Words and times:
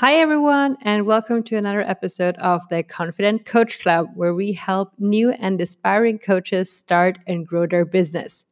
Hi, 0.00 0.14
everyone, 0.14 0.76
and 0.82 1.06
welcome 1.06 1.42
to 1.42 1.56
another 1.56 1.80
episode 1.80 2.36
of 2.36 2.62
the 2.68 2.84
Confident 2.84 3.46
Coach 3.46 3.80
Club, 3.80 4.06
where 4.14 4.32
we 4.32 4.52
help 4.52 4.92
new 4.96 5.32
and 5.32 5.60
aspiring 5.60 6.20
coaches 6.20 6.70
start 6.70 7.18
and 7.26 7.44
grow 7.44 7.66
their 7.66 7.84
business. 7.84 8.44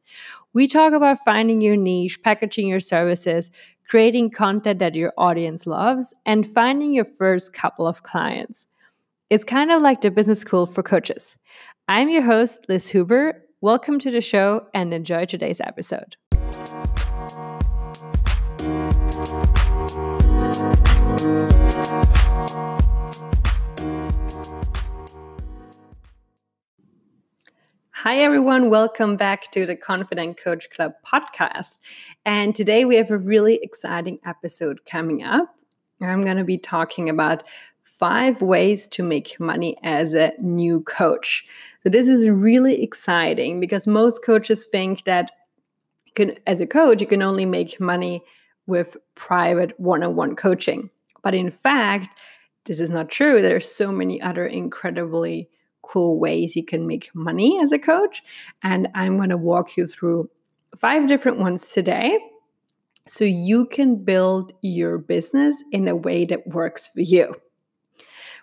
We 0.51 0.67
talk 0.67 0.91
about 0.91 1.23
finding 1.23 1.61
your 1.61 1.77
niche, 1.77 2.21
packaging 2.21 2.67
your 2.67 2.81
services, 2.81 3.49
creating 3.87 4.31
content 4.31 4.79
that 4.79 4.95
your 4.95 5.13
audience 5.17 5.65
loves, 5.65 6.13
and 6.25 6.45
finding 6.45 6.91
your 6.91 7.05
first 7.05 7.53
couple 7.53 7.87
of 7.87 8.03
clients. 8.03 8.67
It's 9.29 9.45
kind 9.45 9.71
of 9.71 9.81
like 9.81 10.01
the 10.01 10.11
business 10.11 10.41
school 10.41 10.65
for 10.65 10.83
coaches. 10.83 11.37
I'm 11.87 12.09
your 12.09 12.23
host, 12.23 12.65
Liz 12.67 12.89
Huber. 12.89 13.41
Welcome 13.61 13.99
to 13.99 14.11
the 14.11 14.19
show 14.19 14.67
and 14.73 14.93
enjoy 14.93 15.23
today's 15.23 15.61
episode. 15.61 16.17
Hi, 28.03 28.19
everyone. 28.19 28.69
Welcome 28.69 29.17
back 29.17 29.49
to 29.53 29.65
the 29.65 29.75
Confident 29.75 30.37
Coach 30.37 30.69
Club 30.69 30.93
podcast. 31.03 31.79
And 32.25 32.53
today 32.53 32.85
we 32.85 32.95
have 32.95 33.09
a 33.09 33.17
really 33.17 33.59
exciting 33.63 34.19
episode 34.23 34.85
coming 34.85 35.23
up. 35.23 35.55
I'm 35.99 36.21
going 36.21 36.37
to 36.37 36.43
be 36.43 36.59
talking 36.59 37.09
about 37.09 37.43
five 37.81 38.39
ways 38.39 38.85
to 38.89 39.01
make 39.01 39.39
money 39.39 39.77
as 39.81 40.13
a 40.13 40.31
new 40.37 40.81
coach. 40.81 41.43
So, 41.81 41.89
this 41.89 42.07
is 42.07 42.29
really 42.29 42.83
exciting 42.83 43.59
because 43.59 43.87
most 43.87 44.23
coaches 44.23 44.65
think 44.65 45.05
that 45.05 45.31
can, 46.13 46.35
as 46.45 46.59
a 46.61 46.67
coach, 46.67 47.01
you 47.01 47.07
can 47.07 47.23
only 47.23 47.47
make 47.47 47.79
money 47.79 48.21
with 48.67 48.95
private 49.15 49.71
one 49.79 50.03
on 50.03 50.15
one 50.15 50.35
coaching. 50.35 50.91
But 51.23 51.33
in 51.33 51.49
fact, 51.49 52.15
this 52.65 52.79
is 52.79 52.91
not 52.91 53.09
true. 53.09 53.41
There 53.41 53.55
are 53.55 53.59
so 53.59 53.91
many 53.91 54.21
other 54.21 54.45
incredibly 54.45 55.49
cool 55.81 56.19
ways 56.19 56.55
you 56.55 56.63
can 56.63 56.87
make 56.87 57.09
money 57.13 57.59
as 57.61 57.71
a 57.71 57.79
coach. 57.79 58.23
And 58.63 58.87
I'm 58.95 59.17
going 59.17 59.29
to 59.29 59.37
walk 59.37 59.77
you 59.77 59.87
through 59.87 60.29
five 60.75 61.07
different 61.07 61.39
ones 61.39 61.71
today 61.71 62.19
so 63.07 63.23
you 63.23 63.65
can 63.65 64.03
build 64.03 64.53
your 64.61 64.97
business 64.97 65.63
in 65.71 65.87
a 65.87 65.95
way 65.95 66.25
that 66.25 66.47
works 66.47 66.87
for 66.87 67.01
you. 67.01 67.35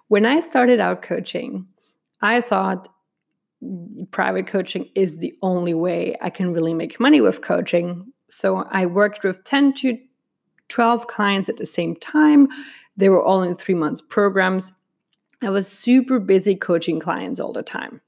When 0.09 0.27
I 0.27 0.41
started 0.41 0.81
out 0.81 1.03
coaching, 1.03 1.67
I 2.21 2.41
thought 2.41 2.89
private 4.11 4.47
coaching 4.47 4.89
is 4.95 5.19
the 5.19 5.35
only 5.43 5.75
way 5.75 6.17
I 6.21 6.31
can 6.31 6.53
really 6.53 6.75
make 6.75 7.01
money 7.01 7.21
with 7.21 7.43
coaching. 7.43 8.13
So 8.29 8.67
I 8.71 8.87
worked 8.87 9.25
with 9.25 9.45
10 9.45 9.75
to 9.75 9.99
12 10.69 11.07
clients 11.07 11.49
at 11.49 11.57
the 11.57 11.67
same 11.67 11.97
time. 11.97 12.49
They 12.97 13.09
were 13.09 13.23
all 13.23 13.43
in 13.43 13.55
three 13.55 13.75
months 13.75 14.01
programs. 14.01 14.73
I 15.45 15.51
was 15.51 15.69
super 15.69 16.19
busy 16.19 16.55
coaching 16.55 17.01
clients 17.01 17.41
all 17.41 17.53
the 17.53 17.63
time. 17.63 18.01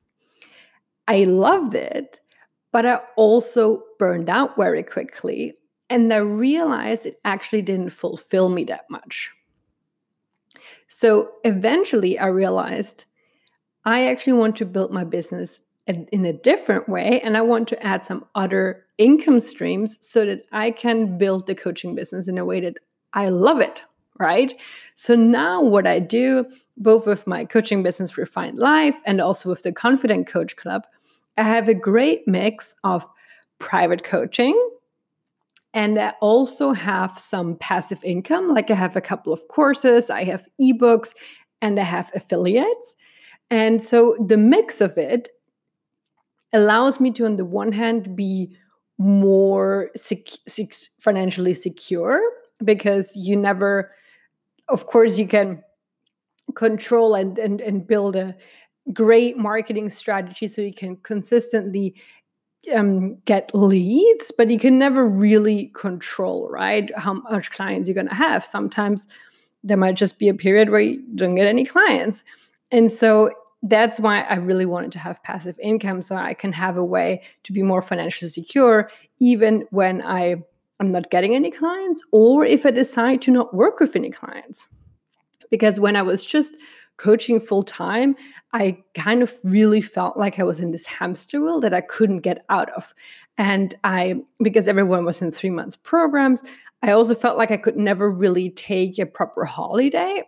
I 1.09 1.25
loved 1.25 1.75
it, 1.75 2.21
but 2.73 2.87
I 2.87 3.01
also 3.17 3.83
burned 3.99 4.29
out 4.29 4.57
very 4.57 4.83
quickly. 4.83 5.55
And 5.89 6.13
I 6.13 6.17
realized 6.17 7.07
it 7.07 7.21
actually 7.25 7.63
didn't 7.63 7.91
fulfill 7.91 8.49
me 8.49 8.65
that 8.65 8.87
much. 8.91 9.31
So 10.89 11.33
eventually 11.45 12.19
I 12.19 12.27
realized 12.27 13.05
I 13.85 14.09
actually 14.09 14.35
want 14.35 14.57
to 14.57 14.67
build 14.67 14.93
my 14.93 15.05
business 15.05 15.61
in 15.87 16.25
a 16.25 16.33
different 16.33 16.89
way 16.89 17.21
and 17.21 17.37
I 17.37 17.43
want 17.43 17.69
to 17.69 17.87
add 17.87 18.05
some 18.05 18.25
other 18.35 18.85
income 18.99 19.39
streams 19.39 19.99
so 20.01 20.27
that 20.27 20.45
I 20.51 20.73
can 20.73 21.17
build 21.17 21.47
the 21.47 21.55
coaching 21.55 21.95
business 21.95 22.27
in 22.27 22.39
a 22.39 22.45
way 22.45 22.61
that 22.61 22.79
I 23.13 23.29
love 23.29 23.61
it, 23.61 23.85
right? 24.19 24.59
So 24.95 25.15
now 25.15 25.63
what 25.63 25.87
I 25.87 25.99
do 25.99 26.47
both 26.79 27.07
with 27.07 27.27
my 27.27 27.45
coaching 27.45 27.83
business 27.83 28.19
Refined 28.19 28.59
Life 28.59 29.01
and 29.07 29.21
also 29.21 29.49
with 29.49 29.63
the 29.63 29.73
Confident 29.73 30.27
Coach 30.27 30.57
Club, 30.57 30.87
I 31.39 31.43
have 31.43 31.69
a 31.69 31.75
great 31.75 32.27
mix 32.29 32.75
of 32.85 33.09
private 33.59 34.05
coaching 34.05 34.61
and 35.77 35.99
I 35.99 36.15
also 36.21 36.73
have 36.73 37.19
some 37.19 37.57
passive 37.57 38.03
income. 38.03 38.53
Like 38.53 38.71
I 38.71 38.75
have 38.75 38.97
a 38.97 39.01
couple 39.01 39.33
of 39.33 39.47
courses, 39.49 40.09
I 40.09 40.25
have 40.25 40.47
ebooks, 40.59 41.15
and 41.61 41.79
I 41.79 41.85
have 41.85 42.11
affiliates. 42.15 42.95
And 43.51 43.85
so 43.85 44.17
the 44.27 44.39
mix 44.39 44.81
of 44.81 44.97
it 44.97 45.29
allows 46.53 46.99
me 46.99 47.11
to, 47.13 47.27
on 47.27 47.37
the 47.37 47.45
one 47.45 47.73
hand, 47.73 48.17
be 48.17 48.57
more 48.99 49.91
sec- 49.95 50.41
sec- 50.49 50.91
financially 50.99 51.53
secure 51.53 52.23
because 52.65 53.15
you 53.15 53.37
never, 53.37 53.93
of 54.69 54.87
course, 54.87 55.19
you 55.19 55.27
can 55.27 55.63
control 56.55 57.15
and, 57.15 57.39
and, 57.39 57.61
and 57.61 57.87
build 57.87 58.17
a 58.17 58.35
great 58.93 59.37
marketing 59.37 59.91
strategy 59.91 60.47
so 60.47 60.63
you 60.63 60.73
can 60.73 60.97
consistently 60.97 61.95
um, 62.75 63.17
get 63.25 63.51
leads, 63.55 64.33
but 64.37 64.51
you 64.51 64.59
can 64.59 64.79
never 64.79 65.07
really 65.07 65.71
control, 65.75 66.49
right? 66.49 66.91
How 66.97 67.15
much 67.15 67.51
clients 67.51 67.89
you're 67.89 67.95
going 67.95 68.09
to 68.09 68.15
have. 68.15 68.45
Sometimes 68.45 69.07
there 69.63 69.77
might 69.77 69.97
just 69.97 70.19
be 70.19 70.29
a 70.29 70.35
period 70.35 70.71
where 70.71 70.81
you 70.81 71.03
don't 71.15 71.35
get 71.35 71.47
any 71.47 71.65
clients. 71.65 72.25
And 72.71 72.93
so 72.93 73.31
that's 73.63 73.99
why 73.99 74.23
I 74.23 74.37
really 74.37 74.67
wanted 74.67 74.93
to 74.93 74.99
have 74.99 75.23
passive 75.23 75.59
income 75.61 76.03
so 76.03 76.17
I 76.17 76.35
can 76.35 76.53
have 76.53 76.77
a 76.77 76.85
way 76.85 77.23
to 77.45 77.53
be 77.53 77.63
more 77.63 77.83
financially 77.83 78.29
secure, 78.29 78.91
even 79.19 79.67
when 79.71 80.03
I 80.03 80.37
am 80.81 80.91
not 80.91 81.11
getting 81.11 81.35
any 81.35 81.51
clients 81.51 82.03
or 82.13 82.45
if 82.45 82.67
I 82.67 82.71
decide 82.71 83.23
to 83.23 83.31
not 83.31 83.55
work 83.55 83.81
with 83.81 83.97
any 83.97 84.11
clients 84.11 84.67
because 85.51 85.81
when 85.81 85.97
I 85.97 86.03
was 86.03 86.25
just 86.25 86.55
coaching 86.97 87.41
full 87.41 87.63
time, 87.63 88.17
I 88.53 88.79
kind 88.95 89.23
of 89.23 89.33
really 89.45 89.81
felt 89.81 90.17
like 90.17 90.39
I 90.39 90.45
was 90.45 90.61
in 90.61 90.71
this 90.71 90.87
hamster 90.87 91.41
wheel 91.41 91.61
that 91.61 91.75
I 91.75 91.83
couldn't 91.83 92.21
get 92.21 92.45
out 92.49 92.71
of. 92.73 92.95
And 93.39 93.75
I, 93.85 94.17
because 94.43 94.67
everyone 94.67 95.05
was 95.05 95.21
in 95.21 95.31
three 95.31 95.51
months 95.51 95.77
programs, 95.77 96.43
I 96.83 96.93
also 96.93 97.15
felt 97.15 97.37
like 97.37 97.51
I 97.51 97.59
could 97.59 97.77
never 97.77 98.11
really 98.11 98.51
take 98.51 98.99
a 98.99 99.07
proper 99.07 99.45
holiday 99.45 100.23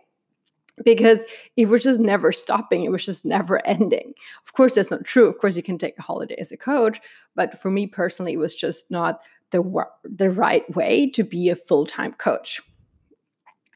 because 0.85 1.25
it 1.57 1.67
was 1.67 1.83
just 1.83 1.99
never 1.99 2.31
stopping. 2.31 2.83
It 2.83 2.91
was 2.91 3.05
just 3.05 3.25
never 3.25 3.65
ending. 3.67 4.13
Of 4.45 4.53
course, 4.53 4.75
that's 4.75 4.91
not 4.91 5.05
true. 5.05 5.27
Of 5.27 5.37
course, 5.37 5.55
you 5.55 5.63
can 5.63 5.77
take 5.77 5.97
a 5.97 6.03
holiday 6.03 6.35
as 6.35 6.51
a 6.51 6.57
coach, 6.57 7.01
but 7.35 7.59
for 7.59 7.71
me 7.71 7.87
personally, 7.87 8.33
it 8.33 8.39
was 8.39 8.55
just 8.55 8.89
not 8.91 9.21
the 9.51 9.85
the 10.03 10.29
right 10.29 10.69
way 10.75 11.09
to 11.11 11.23
be 11.23 11.49
a 11.49 11.55
full 11.55 11.85
time 11.85 12.13
coach. 12.13 12.61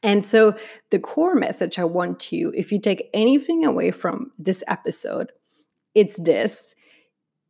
And 0.02 0.24
so, 0.24 0.54
the 0.90 0.98
core 0.98 1.34
message 1.34 1.78
I 1.78 1.84
want 1.84 2.20
to, 2.20 2.52
if 2.54 2.70
you 2.70 2.78
take 2.78 3.08
anything 3.14 3.64
away 3.64 3.90
from 3.90 4.32
this 4.38 4.62
episode, 4.68 5.32
it's 5.94 6.18
this 6.18 6.74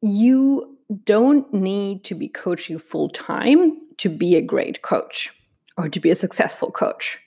you 0.00 0.76
don't 1.04 1.52
need 1.52 2.04
to 2.04 2.14
be 2.14 2.28
coaching 2.28 2.78
full 2.78 3.08
time 3.08 3.72
to 3.96 4.08
be 4.08 4.36
a 4.36 4.42
great 4.42 4.82
coach 4.82 5.32
or 5.76 5.88
to 5.88 5.98
be 5.98 6.10
a 6.10 6.14
successful 6.14 6.70
coach. 6.70 7.18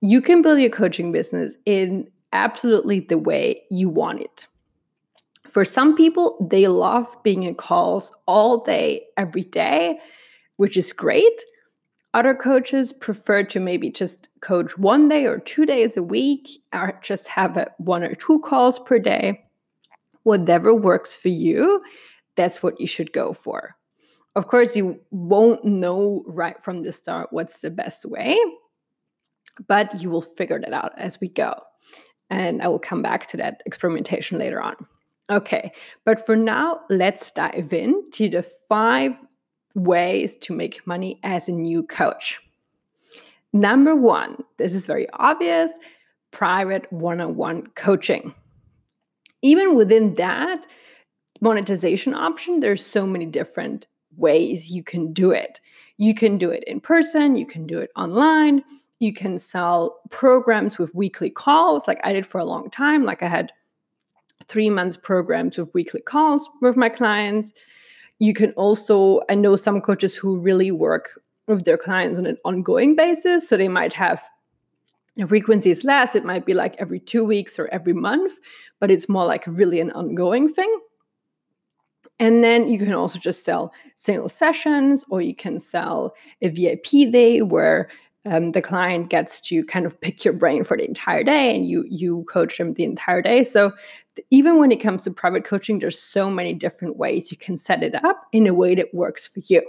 You 0.00 0.20
can 0.20 0.40
build 0.40 0.60
your 0.60 0.70
coaching 0.70 1.12
business 1.12 1.52
in 1.66 2.08
absolutely 2.32 3.00
the 3.00 3.18
way 3.18 3.62
you 3.70 3.88
want 3.88 4.20
it. 4.20 4.46
For 5.48 5.64
some 5.64 5.94
people, 5.94 6.38
they 6.50 6.66
love 6.66 7.14
being 7.22 7.42
in 7.42 7.56
calls 7.56 8.12
all 8.26 8.58
day, 8.58 9.04
every 9.16 9.42
day, 9.42 9.98
which 10.62 10.76
is 10.76 10.92
great. 10.92 11.42
Other 12.14 12.36
coaches 12.36 12.92
prefer 12.92 13.42
to 13.42 13.58
maybe 13.58 13.90
just 13.90 14.28
coach 14.42 14.78
one 14.78 15.08
day 15.08 15.26
or 15.26 15.40
two 15.40 15.66
days 15.66 15.96
a 15.96 16.04
week, 16.04 16.48
or 16.72 17.00
just 17.02 17.26
have 17.26 17.56
a, 17.56 17.66
one 17.78 18.04
or 18.04 18.14
two 18.14 18.38
calls 18.38 18.78
per 18.78 19.00
day. 19.00 19.42
Whatever 20.22 20.72
works 20.72 21.16
for 21.16 21.30
you, 21.30 21.82
that's 22.36 22.62
what 22.62 22.80
you 22.80 22.86
should 22.86 23.12
go 23.12 23.32
for. 23.32 23.74
Of 24.36 24.46
course, 24.46 24.76
you 24.76 25.00
won't 25.10 25.64
know 25.64 26.22
right 26.28 26.62
from 26.62 26.84
the 26.84 26.92
start 26.92 27.32
what's 27.32 27.58
the 27.58 27.70
best 27.70 28.04
way, 28.04 28.38
but 29.66 30.00
you 30.00 30.10
will 30.10 30.22
figure 30.22 30.60
that 30.60 30.72
out 30.72 30.92
as 30.96 31.20
we 31.20 31.26
go. 31.26 31.54
And 32.30 32.62
I 32.62 32.68
will 32.68 32.78
come 32.78 33.02
back 33.02 33.26
to 33.30 33.36
that 33.38 33.62
experimentation 33.66 34.38
later 34.38 34.62
on. 34.62 34.76
Okay, 35.28 35.72
but 36.04 36.24
for 36.24 36.36
now, 36.36 36.82
let's 36.88 37.32
dive 37.32 37.72
into 37.72 38.28
the 38.28 38.44
five 38.68 39.16
ways 39.74 40.36
to 40.36 40.52
make 40.52 40.86
money 40.86 41.18
as 41.22 41.48
a 41.48 41.52
new 41.52 41.82
coach. 41.82 42.40
Number 43.52 43.94
one, 43.94 44.42
this 44.56 44.72
is 44.72 44.86
very 44.86 45.08
obvious 45.14 45.72
private 46.30 46.90
one 46.92 47.20
on 47.20 47.36
one 47.36 47.66
coaching. 47.74 48.34
Even 49.42 49.74
within 49.74 50.14
that 50.14 50.66
monetization 51.40 52.14
option, 52.14 52.60
there's 52.60 52.84
so 52.84 53.06
many 53.06 53.26
different 53.26 53.86
ways 54.16 54.70
you 54.70 54.82
can 54.82 55.12
do 55.12 55.30
it. 55.30 55.60
You 55.98 56.14
can 56.14 56.38
do 56.38 56.50
it 56.50 56.64
in 56.64 56.80
person, 56.80 57.36
you 57.36 57.46
can 57.46 57.66
do 57.66 57.78
it 57.78 57.90
online, 57.96 58.62
you 58.98 59.12
can 59.12 59.38
sell 59.38 60.00
programs 60.10 60.78
with 60.78 60.94
weekly 60.94 61.30
calls, 61.30 61.86
like 61.88 62.00
I 62.04 62.12
did 62.12 62.24
for 62.26 62.38
a 62.38 62.44
long 62.44 62.70
time. 62.70 63.04
Like 63.04 63.22
I 63.22 63.28
had 63.28 63.52
three 64.46 64.70
months 64.70 64.96
programs 64.96 65.58
with 65.58 65.72
weekly 65.74 66.00
calls 66.00 66.48
with 66.60 66.76
my 66.76 66.88
clients 66.88 67.52
you 68.22 68.32
can 68.32 68.52
also, 68.52 69.20
I 69.28 69.34
know 69.34 69.56
some 69.56 69.80
coaches 69.80 70.14
who 70.14 70.38
really 70.38 70.70
work 70.70 71.20
with 71.48 71.64
their 71.64 71.76
clients 71.76 72.20
on 72.20 72.26
an 72.26 72.38
ongoing 72.44 72.94
basis. 72.94 73.48
So 73.48 73.56
they 73.56 73.66
might 73.68 73.92
have 73.94 74.22
The 75.16 75.26
frequency 75.26 75.70
is 75.70 75.84
less, 75.84 76.14
it 76.14 76.24
might 76.24 76.46
be 76.46 76.54
like 76.54 76.74
every 76.78 76.98
two 76.98 77.22
weeks 77.24 77.58
or 77.58 77.68
every 77.68 77.92
month, 77.92 78.32
but 78.80 78.90
it's 78.90 79.08
more 79.08 79.26
like 79.26 79.44
really 79.46 79.78
an 79.80 79.90
ongoing 79.92 80.48
thing. 80.48 80.74
And 82.18 82.42
then 82.42 82.68
you 82.68 82.78
can 82.78 82.94
also 82.94 83.18
just 83.18 83.44
sell 83.44 83.72
single 83.96 84.28
sessions, 84.28 85.04
or 85.10 85.20
you 85.20 85.34
can 85.34 85.58
sell 85.58 86.14
a 86.40 86.48
VIP 86.48 87.12
day 87.12 87.42
where 87.42 87.88
um, 88.24 88.50
the 88.50 88.62
client 88.62 89.10
gets 89.10 89.40
to 89.42 89.64
kind 89.64 89.84
of 89.84 90.00
pick 90.00 90.24
your 90.24 90.34
brain 90.34 90.64
for 90.64 90.76
the 90.76 90.86
entire 90.86 91.24
day 91.24 91.54
and 91.54 91.66
you 91.66 91.84
you 91.88 92.24
coach 92.28 92.58
them 92.58 92.74
the 92.74 92.84
entire 92.84 93.22
day. 93.22 93.44
So 93.44 93.72
even 94.30 94.58
when 94.58 94.70
it 94.70 94.80
comes 94.80 95.02
to 95.04 95.10
private 95.10 95.44
coaching 95.44 95.78
there's 95.78 95.98
so 95.98 96.30
many 96.30 96.54
different 96.54 96.96
ways 96.96 97.30
you 97.30 97.36
can 97.36 97.56
set 97.56 97.82
it 97.82 97.94
up 98.04 98.26
in 98.32 98.46
a 98.46 98.54
way 98.54 98.74
that 98.74 98.94
works 98.94 99.26
for 99.26 99.40
you. 99.46 99.62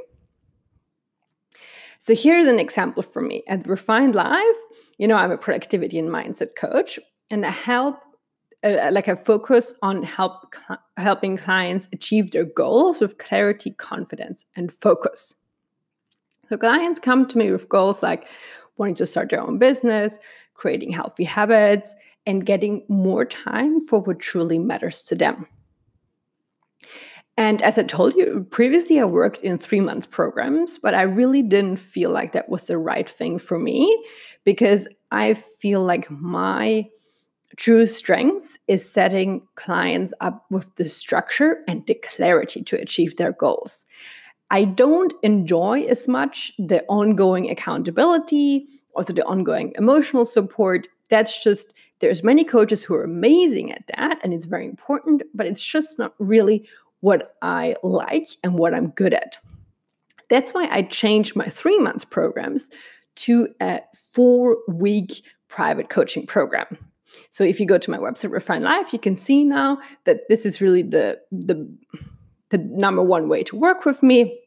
So 2.00 2.14
here's 2.14 2.48
an 2.48 2.60
example 2.60 3.02
for 3.02 3.22
me. 3.22 3.44
At 3.48 3.66
refined 3.68 4.16
life 4.16 4.58
you 4.98 5.08
know 5.08 5.16
i'm 5.16 5.32
a 5.32 5.38
productivity 5.38 6.00
and 6.00 6.10
mindset 6.10 6.56
coach 6.56 7.00
and 7.30 7.46
i 7.46 7.52
help 7.52 8.00
uh, 8.64 8.90
like 8.92 9.08
a 9.08 9.16
focus 9.16 9.74
on 9.82 10.04
help 10.04 10.56
cl- 10.56 10.80
helping 10.98 11.38
clients 11.38 11.90
achieve 11.92 12.32
their 12.32 12.46
goals 12.46 13.02
with 13.02 13.18
clarity 13.18 13.72
confidence 13.72 14.46
and 14.56 14.72
focus 14.72 15.36
so 16.50 16.58
clients 16.58 17.00
come 17.00 17.28
to 17.28 17.38
me 17.38 17.52
with 17.52 17.70
goals 17.70 18.04
like 18.04 18.28
wanting 18.78 18.96
to 18.96 19.06
start 19.06 19.30
their 19.30 19.42
own 19.42 19.58
business, 19.58 20.20
creating 20.54 20.92
healthy 20.92 21.24
habits, 21.24 21.96
and 22.26 22.46
getting 22.46 22.84
more 22.88 23.26
time 23.26 23.84
for 23.86 24.00
what 24.00 24.20
truly 24.20 24.60
matters 24.60 25.04
to 25.04 25.16
them. 25.16 25.48
And 27.36 27.62
as 27.64 27.80
I 27.80 27.84
told 27.84 28.14
you 28.14 28.46
previously, 28.52 29.00
I 29.00 29.06
worked 29.06 29.40
in 29.40 29.58
three 29.58 29.80
months 29.80 30.06
programs, 30.06 30.78
but 30.78 30.94
I 30.94 31.02
really 31.02 31.42
didn't 31.42 31.78
feel 31.78 32.12
like 32.12 32.32
that 32.34 32.50
was 32.50 32.68
the 32.68 32.78
right 32.78 33.10
thing 33.10 33.40
for 33.40 33.58
me 33.58 34.06
because 34.44 34.88
I 35.12 35.34
feel 35.34 35.82
like 35.82 36.10
my 36.12 36.88
true 37.58 37.88
strengths 37.88 38.60
is 38.68 38.88
setting 38.88 39.42
clients 39.56 40.14
up 40.22 40.46
with 40.52 40.76
the 40.76 40.88
structure 40.88 41.60
and 41.68 41.86
the 41.88 41.96
clarity 41.96 42.64
to 42.64 42.80
achieve 42.80 43.16
their 43.16 43.32
goals. 43.32 43.86
I 44.54 44.66
don't 44.66 45.12
enjoy 45.24 45.82
as 45.90 46.08
much 46.08 46.54
the 46.60 46.86
ongoing 46.88 47.50
accountability, 47.50 48.68
also 48.96 49.12
the 49.12 49.26
ongoing 49.26 49.74
emotional 49.80 50.26
support. 50.26 50.88
That's 51.10 51.44
just 51.44 51.74
there's 52.02 52.24
many 52.24 52.44
coaches 52.44 52.84
who 52.84 52.94
are 52.94 53.04
amazing 53.04 53.72
at 53.72 53.84
that 53.98 54.20
and 54.24 54.32
it's 54.32 54.46
very 54.46 54.68
important, 54.68 55.24
but 55.34 55.48
it's 55.48 55.66
just 55.66 55.98
not 55.98 56.14
really 56.20 56.70
what 57.00 57.36
I 57.42 57.78
like 57.82 58.30
and 58.44 58.54
what 58.60 58.76
I'm 58.76 58.90
good 58.92 59.16
at. 59.16 59.38
That's 60.30 60.54
why 60.54 60.68
I 60.70 60.84
changed 60.84 61.36
my 61.36 61.48
3 61.48 61.80
months 61.80 62.06
programs 62.06 62.70
to 63.16 63.48
a 63.60 63.82
4 63.96 64.58
week 64.68 65.24
private 65.48 65.90
coaching 65.90 66.28
program. 66.28 66.78
So 67.32 67.44
if 67.44 67.60
you 67.60 67.66
go 67.66 67.80
to 67.80 67.90
my 67.90 67.98
website 67.98 68.32
Refine 68.32 68.62
Life, 68.62 68.94
you 68.94 69.00
can 69.00 69.16
see 69.16 69.44
now 69.44 69.80
that 70.04 70.30
this 70.30 70.46
is 70.46 70.62
really 70.62 70.84
the 70.84 71.20
the 71.32 71.68
the 72.50 72.60
number 72.60 73.02
one 73.02 73.30
way 73.30 73.44
to 73.44 73.56
work 73.56 73.84
with 73.84 74.04
me 74.04 74.40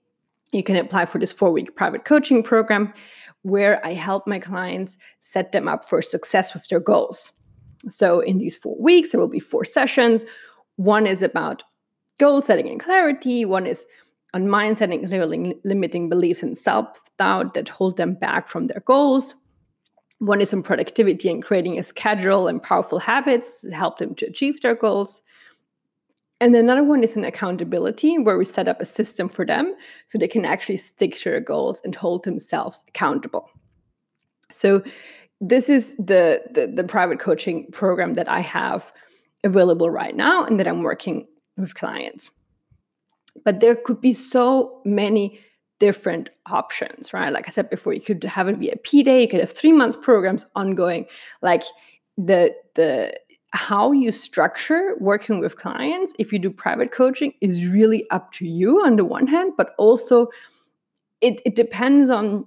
you 0.52 0.62
can 0.62 0.76
apply 0.76 1.06
for 1.06 1.18
this 1.18 1.32
four 1.32 1.50
week 1.50 1.76
private 1.76 2.04
coaching 2.04 2.42
program 2.42 2.92
where 3.42 3.84
I 3.86 3.92
help 3.92 4.26
my 4.26 4.38
clients 4.38 4.96
set 5.20 5.52
them 5.52 5.68
up 5.68 5.84
for 5.84 6.02
success 6.02 6.52
with 6.54 6.66
their 6.68 6.80
goals. 6.80 7.30
So, 7.88 8.20
in 8.20 8.38
these 8.38 8.56
four 8.56 8.76
weeks, 8.80 9.12
there 9.12 9.20
will 9.20 9.28
be 9.28 9.40
four 9.40 9.64
sessions. 9.64 10.24
One 10.76 11.06
is 11.06 11.22
about 11.22 11.62
goal 12.18 12.40
setting 12.40 12.68
and 12.68 12.80
clarity, 12.80 13.44
one 13.44 13.66
is 13.66 13.84
on 14.34 14.46
mindset 14.46 14.92
and 14.92 15.06
clearly 15.06 15.54
limiting 15.64 16.08
beliefs 16.08 16.42
and 16.42 16.58
self 16.58 16.98
doubt 17.18 17.54
that 17.54 17.68
hold 17.68 17.96
them 17.96 18.14
back 18.14 18.48
from 18.48 18.66
their 18.66 18.82
goals. 18.84 19.34
One 20.18 20.40
is 20.40 20.52
on 20.54 20.62
productivity 20.62 21.28
and 21.28 21.44
creating 21.44 21.78
a 21.78 21.82
schedule 21.82 22.48
and 22.48 22.62
powerful 22.62 22.98
habits 22.98 23.60
to 23.60 23.70
help 23.70 23.98
them 23.98 24.14
to 24.16 24.26
achieve 24.26 24.60
their 24.60 24.74
goals. 24.74 25.20
And 26.40 26.54
another 26.54 26.84
one 26.84 27.02
is 27.02 27.16
an 27.16 27.24
accountability 27.24 28.18
where 28.18 28.36
we 28.36 28.44
set 28.44 28.68
up 28.68 28.80
a 28.80 28.84
system 28.84 29.28
for 29.28 29.46
them 29.46 29.74
so 30.06 30.18
they 30.18 30.28
can 30.28 30.44
actually 30.44 30.76
stick 30.76 31.14
to 31.16 31.30
their 31.30 31.40
goals 31.40 31.80
and 31.82 31.94
hold 31.94 32.24
themselves 32.24 32.84
accountable. 32.88 33.48
So 34.52 34.82
this 35.40 35.68
is 35.68 35.94
the, 35.96 36.42
the, 36.52 36.66
the 36.66 36.84
private 36.84 37.20
coaching 37.20 37.70
program 37.72 38.14
that 38.14 38.28
I 38.28 38.40
have 38.40 38.92
available 39.44 39.90
right 39.90 40.14
now 40.14 40.44
and 40.44 40.60
that 40.60 40.68
I'm 40.68 40.82
working 40.82 41.26
with 41.56 41.74
clients. 41.74 42.30
But 43.44 43.60
there 43.60 43.76
could 43.76 44.00
be 44.00 44.12
so 44.12 44.80
many 44.84 45.40
different 45.78 46.30
options, 46.46 47.12
right? 47.12 47.32
Like 47.32 47.48
I 47.48 47.50
said 47.50 47.70
before, 47.70 47.92
you 47.92 48.00
could 48.00 48.24
have 48.24 48.48
a 48.48 48.54
VIP 48.54 49.04
day, 49.04 49.22
you 49.22 49.28
could 49.28 49.40
have 49.40 49.52
three 49.52 49.72
months 49.72 49.96
programs 50.00 50.46
ongoing. 50.54 51.06
Like 51.42 51.62
the 52.16 52.54
the 52.74 53.14
how 53.56 53.92
you 53.92 54.12
structure 54.12 54.94
working 55.00 55.40
with 55.40 55.56
clients 55.56 56.12
if 56.18 56.32
you 56.32 56.38
do 56.38 56.50
private 56.50 56.92
coaching 56.92 57.32
is 57.40 57.66
really 57.66 58.08
up 58.10 58.30
to 58.32 58.46
you 58.46 58.84
on 58.84 58.96
the 58.96 59.04
one 59.04 59.26
hand 59.26 59.52
but 59.56 59.74
also 59.78 60.28
it, 61.20 61.40
it 61.44 61.54
depends 61.54 62.10
on 62.10 62.46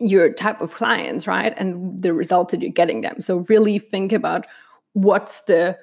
your 0.00 0.32
type 0.32 0.60
of 0.60 0.74
clients 0.74 1.26
right 1.26 1.54
and 1.56 2.00
the 2.00 2.12
results 2.12 2.50
that 2.50 2.62
you're 2.62 2.70
getting 2.70 3.02
them. 3.02 3.20
So 3.20 3.44
really 3.48 3.78
think 3.78 4.12
about 4.12 4.46
what's 4.92 5.42
the 5.42 5.78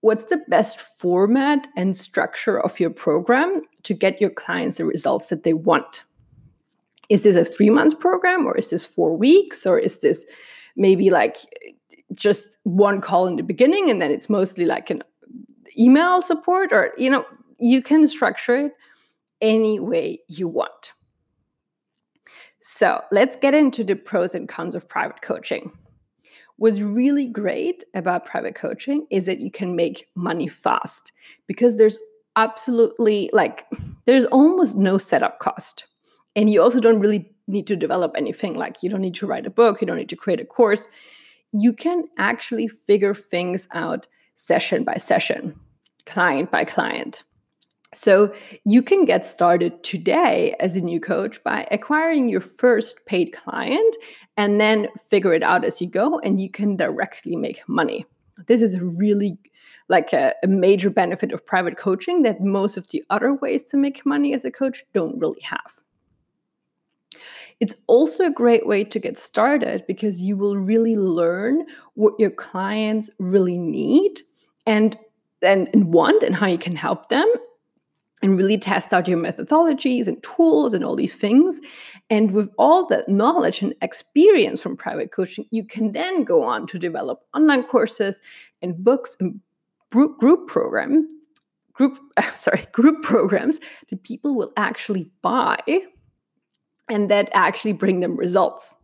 what's 0.00 0.24
the 0.24 0.42
best 0.48 0.80
format 0.80 1.66
and 1.76 1.96
structure 1.96 2.60
of 2.60 2.78
your 2.78 2.90
program 2.90 3.62
to 3.84 3.94
get 3.94 4.20
your 4.20 4.30
clients 4.30 4.76
the 4.76 4.84
results 4.84 5.28
that 5.30 5.44
they 5.44 5.54
want. 5.54 6.02
Is 7.08 7.22
this 7.22 7.36
a 7.36 7.44
three 7.44 7.70
months 7.70 7.94
program 7.94 8.46
or 8.46 8.56
is 8.56 8.70
this 8.70 8.84
four 8.84 9.16
weeks 9.16 9.64
or 9.64 9.78
is 9.78 10.00
this 10.00 10.26
maybe 10.76 11.10
like 11.10 11.36
just 12.12 12.58
one 12.64 13.00
call 13.00 13.26
in 13.26 13.36
the 13.36 13.42
beginning 13.42 13.90
and 13.90 14.00
then 14.00 14.10
it's 14.10 14.28
mostly 14.28 14.64
like 14.64 14.90
an 14.90 15.02
email 15.78 16.22
support 16.22 16.72
or 16.72 16.92
you 16.96 17.10
know 17.10 17.24
you 17.58 17.82
can 17.82 18.06
structure 18.06 18.56
it 18.56 18.72
any 19.40 19.78
way 19.80 20.20
you 20.28 20.48
want. 20.48 20.92
So 22.60 23.02
let's 23.12 23.36
get 23.36 23.52
into 23.52 23.84
the 23.84 23.94
pros 23.94 24.34
and 24.34 24.48
cons 24.48 24.74
of 24.74 24.88
private 24.88 25.20
coaching. 25.20 25.70
What's 26.56 26.80
really 26.80 27.26
great 27.26 27.84
about 27.94 28.24
private 28.24 28.54
coaching 28.54 29.06
is 29.10 29.26
that 29.26 29.40
you 29.40 29.50
can 29.50 29.76
make 29.76 30.08
money 30.14 30.46
fast 30.46 31.12
because 31.46 31.78
there's 31.78 31.98
absolutely 32.36 33.28
like 33.32 33.66
there's 34.06 34.24
almost 34.26 34.76
no 34.76 34.98
setup 34.98 35.40
cost. 35.40 35.86
And 36.36 36.48
you 36.48 36.62
also 36.62 36.80
don't 36.80 37.00
really 37.00 37.34
need 37.46 37.66
to 37.66 37.76
develop 37.76 38.12
anything 38.16 38.54
like 38.54 38.82
you 38.82 38.88
don't 38.88 39.00
need 39.00 39.14
to 39.14 39.26
write 39.26 39.46
a 39.46 39.50
book 39.50 39.80
you 39.80 39.86
don't 39.86 39.96
need 39.96 40.08
to 40.08 40.16
create 40.16 40.40
a 40.40 40.44
course 40.44 40.88
you 41.54 41.72
can 41.72 42.04
actually 42.18 42.66
figure 42.66 43.14
things 43.14 43.68
out 43.72 44.08
session 44.34 44.82
by 44.82 44.96
session, 44.96 45.54
client 46.04 46.50
by 46.50 46.64
client. 46.64 47.22
So 47.94 48.34
you 48.64 48.82
can 48.82 49.04
get 49.04 49.24
started 49.24 49.84
today 49.84 50.56
as 50.58 50.74
a 50.74 50.80
new 50.80 50.98
coach 50.98 51.42
by 51.44 51.68
acquiring 51.70 52.28
your 52.28 52.40
first 52.40 53.06
paid 53.06 53.32
client 53.32 53.96
and 54.36 54.60
then 54.60 54.88
figure 54.98 55.32
it 55.32 55.44
out 55.44 55.64
as 55.64 55.80
you 55.80 55.86
go 55.86 56.18
and 56.18 56.40
you 56.40 56.50
can 56.50 56.74
directly 56.76 57.36
make 57.36 57.62
money. 57.68 58.04
This 58.48 58.60
is 58.60 58.80
really 58.80 59.38
like 59.88 60.12
a, 60.12 60.34
a, 60.42 60.48
major 60.48 60.90
benefit 60.90 61.30
of 61.30 61.46
private 61.46 61.76
coaching 61.76 62.22
that 62.22 62.40
most 62.40 62.76
of 62.76 62.88
the 62.88 63.04
other 63.10 63.32
ways 63.32 63.62
to 63.64 63.76
make 63.76 64.04
money 64.04 64.34
as 64.34 64.44
a 64.44 64.50
coach 64.50 64.84
don't 64.92 65.20
really 65.20 65.42
have. 65.42 65.83
It's 67.60 67.74
also 67.86 68.26
a 68.26 68.30
great 68.30 68.66
way 68.66 68.84
to 68.84 68.98
get 68.98 69.18
started 69.18 69.84
because 69.86 70.22
you 70.22 70.36
will 70.36 70.56
really 70.56 70.96
learn 70.96 71.64
what 71.94 72.14
your 72.18 72.30
clients 72.30 73.10
really 73.18 73.58
need 73.58 74.20
and, 74.66 74.96
and, 75.42 75.68
and 75.72 75.92
want 75.92 76.22
and 76.22 76.34
how 76.34 76.46
you 76.46 76.58
can 76.58 76.76
help 76.76 77.08
them 77.08 77.30
and 78.22 78.38
really 78.38 78.56
test 78.56 78.92
out 78.94 79.06
your 79.06 79.18
methodologies 79.18 80.06
and 80.06 80.22
tools 80.22 80.72
and 80.72 80.84
all 80.84 80.96
these 80.96 81.14
things. 81.14 81.60
And 82.08 82.32
with 82.32 82.48
all 82.58 82.86
that 82.86 83.08
knowledge 83.08 83.60
and 83.60 83.74
experience 83.82 84.60
from 84.60 84.76
private 84.76 85.12
coaching, 85.12 85.44
you 85.50 85.64
can 85.64 85.92
then 85.92 86.24
go 86.24 86.42
on 86.42 86.66
to 86.68 86.78
develop 86.78 87.20
online 87.34 87.64
courses 87.64 88.22
and 88.62 88.82
books 88.82 89.16
and 89.20 89.40
group, 89.90 90.48
program 90.48 91.06
group 91.74 91.98
sorry 92.34 92.66
group 92.72 93.02
programs 93.02 93.60
that 93.90 94.02
people 94.02 94.34
will 94.34 94.52
actually 94.56 95.10
buy 95.22 95.58
and 96.88 97.10
that 97.10 97.30
actually 97.32 97.72
bring 97.72 98.00
them 98.00 98.16
results. 98.16 98.76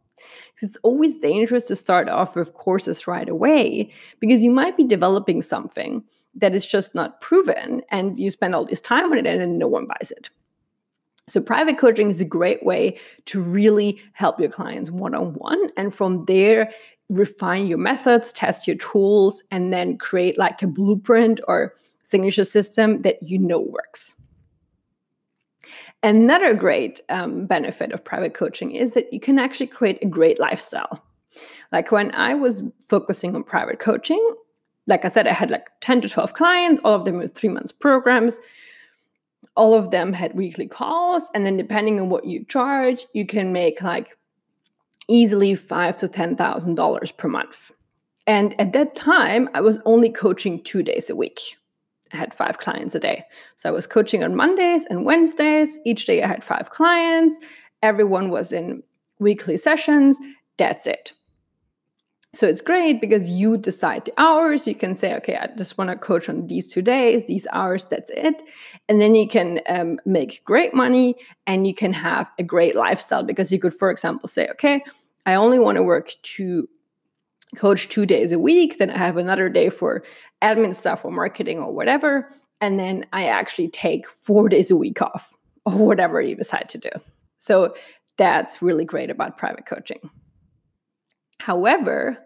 It's 0.62 0.76
always 0.82 1.16
dangerous 1.16 1.66
to 1.66 1.76
start 1.76 2.08
off 2.08 2.36
with 2.36 2.54
courses 2.54 3.06
right 3.06 3.28
away 3.28 3.90
because 4.20 4.42
you 4.42 4.50
might 4.50 4.76
be 4.76 4.84
developing 4.84 5.40
something 5.40 6.04
that 6.34 6.54
is 6.54 6.66
just 6.66 6.94
not 6.94 7.20
proven 7.20 7.82
and 7.90 8.18
you 8.18 8.30
spend 8.30 8.54
all 8.54 8.64
this 8.64 8.80
time 8.80 9.10
on 9.10 9.18
it 9.18 9.26
and 9.26 9.40
then 9.40 9.58
no 9.58 9.66
one 9.66 9.86
buys 9.86 10.10
it. 10.10 10.30
So, 11.28 11.40
private 11.40 11.78
coaching 11.78 12.10
is 12.10 12.20
a 12.20 12.24
great 12.24 12.64
way 12.64 12.98
to 13.26 13.40
really 13.40 14.02
help 14.14 14.40
your 14.40 14.50
clients 14.50 14.90
one 14.90 15.14
on 15.14 15.34
one. 15.34 15.70
And 15.76 15.94
from 15.94 16.24
there, 16.24 16.72
refine 17.08 17.66
your 17.68 17.78
methods, 17.78 18.32
test 18.32 18.66
your 18.66 18.76
tools, 18.76 19.42
and 19.50 19.72
then 19.72 19.96
create 19.96 20.38
like 20.38 20.62
a 20.62 20.66
blueprint 20.66 21.40
or 21.46 21.74
signature 22.02 22.44
system 22.44 22.98
that 23.00 23.22
you 23.22 23.38
know 23.38 23.60
works. 23.60 24.14
Another 26.02 26.54
great 26.54 27.00
um, 27.08 27.46
benefit 27.46 27.92
of 27.92 28.04
private 28.04 28.34
coaching 28.34 28.74
is 28.74 28.94
that 28.94 29.12
you 29.12 29.20
can 29.20 29.38
actually 29.38 29.66
create 29.66 29.98
a 30.02 30.06
great 30.06 30.40
lifestyle. 30.40 31.04
Like 31.72 31.92
when 31.92 32.14
I 32.14 32.34
was 32.34 32.62
focusing 32.80 33.34
on 33.34 33.44
private 33.44 33.78
coaching, 33.78 34.34
like 34.86 35.04
I 35.04 35.08
said, 35.08 35.26
I 35.26 35.32
had 35.32 35.50
like 35.50 35.66
10 35.80 36.00
to 36.02 36.08
12 36.08 36.34
clients, 36.34 36.80
all 36.84 36.94
of 36.94 37.04
them 37.04 37.18
with 37.18 37.34
three 37.34 37.50
months 37.50 37.70
programs. 37.70 38.40
All 39.56 39.74
of 39.74 39.90
them 39.90 40.12
had 40.12 40.34
weekly 40.34 40.66
calls. 40.66 41.30
And 41.34 41.44
then 41.44 41.56
depending 41.56 42.00
on 42.00 42.08
what 42.08 42.24
you 42.24 42.44
charge, 42.44 43.06
you 43.12 43.26
can 43.26 43.52
make 43.52 43.82
like 43.82 44.16
easily 45.08 45.54
five 45.54 45.96
to 45.98 46.08
ten 46.08 46.36
thousand 46.36 46.76
dollars 46.76 47.10
per 47.10 47.28
month. 47.28 47.72
And 48.26 48.58
at 48.60 48.72
that 48.72 48.94
time, 48.94 49.48
I 49.54 49.60
was 49.60 49.80
only 49.84 50.08
coaching 50.08 50.62
two 50.62 50.82
days 50.82 51.10
a 51.10 51.16
week. 51.16 51.56
Had 52.12 52.34
five 52.34 52.58
clients 52.58 52.94
a 52.94 53.00
day. 53.00 53.24
So 53.56 53.68
I 53.68 53.72
was 53.72 53.86
coaching 53.86 54.24
on 54.24 54.34
Mondays 54.34 54.84
and 54.86 55.04
Wednesdays. 55.04 55.78
Each 55.84 56.06
day 56.06 56.22
I 56.22 56.26
had 56.26 56.42
five 56.42 56.70
clients. 56.70 57.38
Everyone 57.82 58.30
was 58.30 58.52
in 58.52 58.82
weekly 59.18 59.56
sessions. 59.56 60.18
That's 60.56 60.86
it. 60.86 61.12
So 62.32 62.46
it's 62.46 62.60
great 62.60 63.00
because 63.00 63.28
you 63.28 63.58
decide 63.58 64.04
the 64.04 64.12
hours. 64.16 64.66
You 64.66 64.76
can 64.76 64.94
say, 64.94 65.14
okay, 65.16 65.36
I 65.36 65.48
just 65.56 65.76
want 65.76 65.90
to 65.90 65.96
coach 65.96 66.28
on 66.28 66.46
these 66.46 66.72
two 66.72 66.82
days, 66.82 67.26
these 67.26 67.46
hours, 67.52 67.86
that's 67.86 68.10
it. 68.14 68.40
And 68.88 69.00
then 69.00 69.16
you 69.16 69.26
can 69.28 69.60
um, 69.68 69.98
make 70.06 70.44
great 70.44 70.72
money 70.72 71.16
and 71.48 71.66
you 71.66 71.74
can 71.74 71.92
have 71.92 72.30
a 72.38 72.44
great 72.44 72.76
lifestyle 72.76 73.24
because 73.24 73.50
you 73.50 73.58
could, 73.58 73.74
for 73.74 73.90
example, 73.90 74.28
say, 74.28 74.48
okay, 74.50 74.80
I 75.26 75.34
only 75.34 75.58
want 75.58 75.76
to 75.76 75.82
work 75.82 76.10
two 76.22 76.68
coach 77.56 77.88
two 77.88 78.06
days 78.06 78.32
a 78.32 78.38
week 78.38 78.78
then 78.78 78.90
i 78.90 78.98
have 78.98 79.16
another 79.16 79.48
day 79.48 79.68
for 79.70 80.02
admin 80.42 80.74
stuff 80.74 81.04
or 81.04 81.10
marketing 81.10 81.58
or 81.58 81.72
whatever 81.72 82.28
and 82.60 82.78
then 82.78 83.04
i 83.12 83.26
actually 83.26 83.68
take 83.68 84.08
four 84.08 84.48
days 84.48 84.70
a 84.70 84.76
week 84.76 85.02
off 85.02 85.34
or 85.66 85.72
whatever 85.72 86.20
you 86.20 86.34
decide 86.34 86.68
to 86.70 86.78
do. 86.78 86.90
So 87.38 87.74
that's 88.16 88.62
really 88.62 88.84
great 88.84 89.10
about 89.10 89.38
private 89.38 89.66
coaching. 89.66 90.10
However 91.38 92.18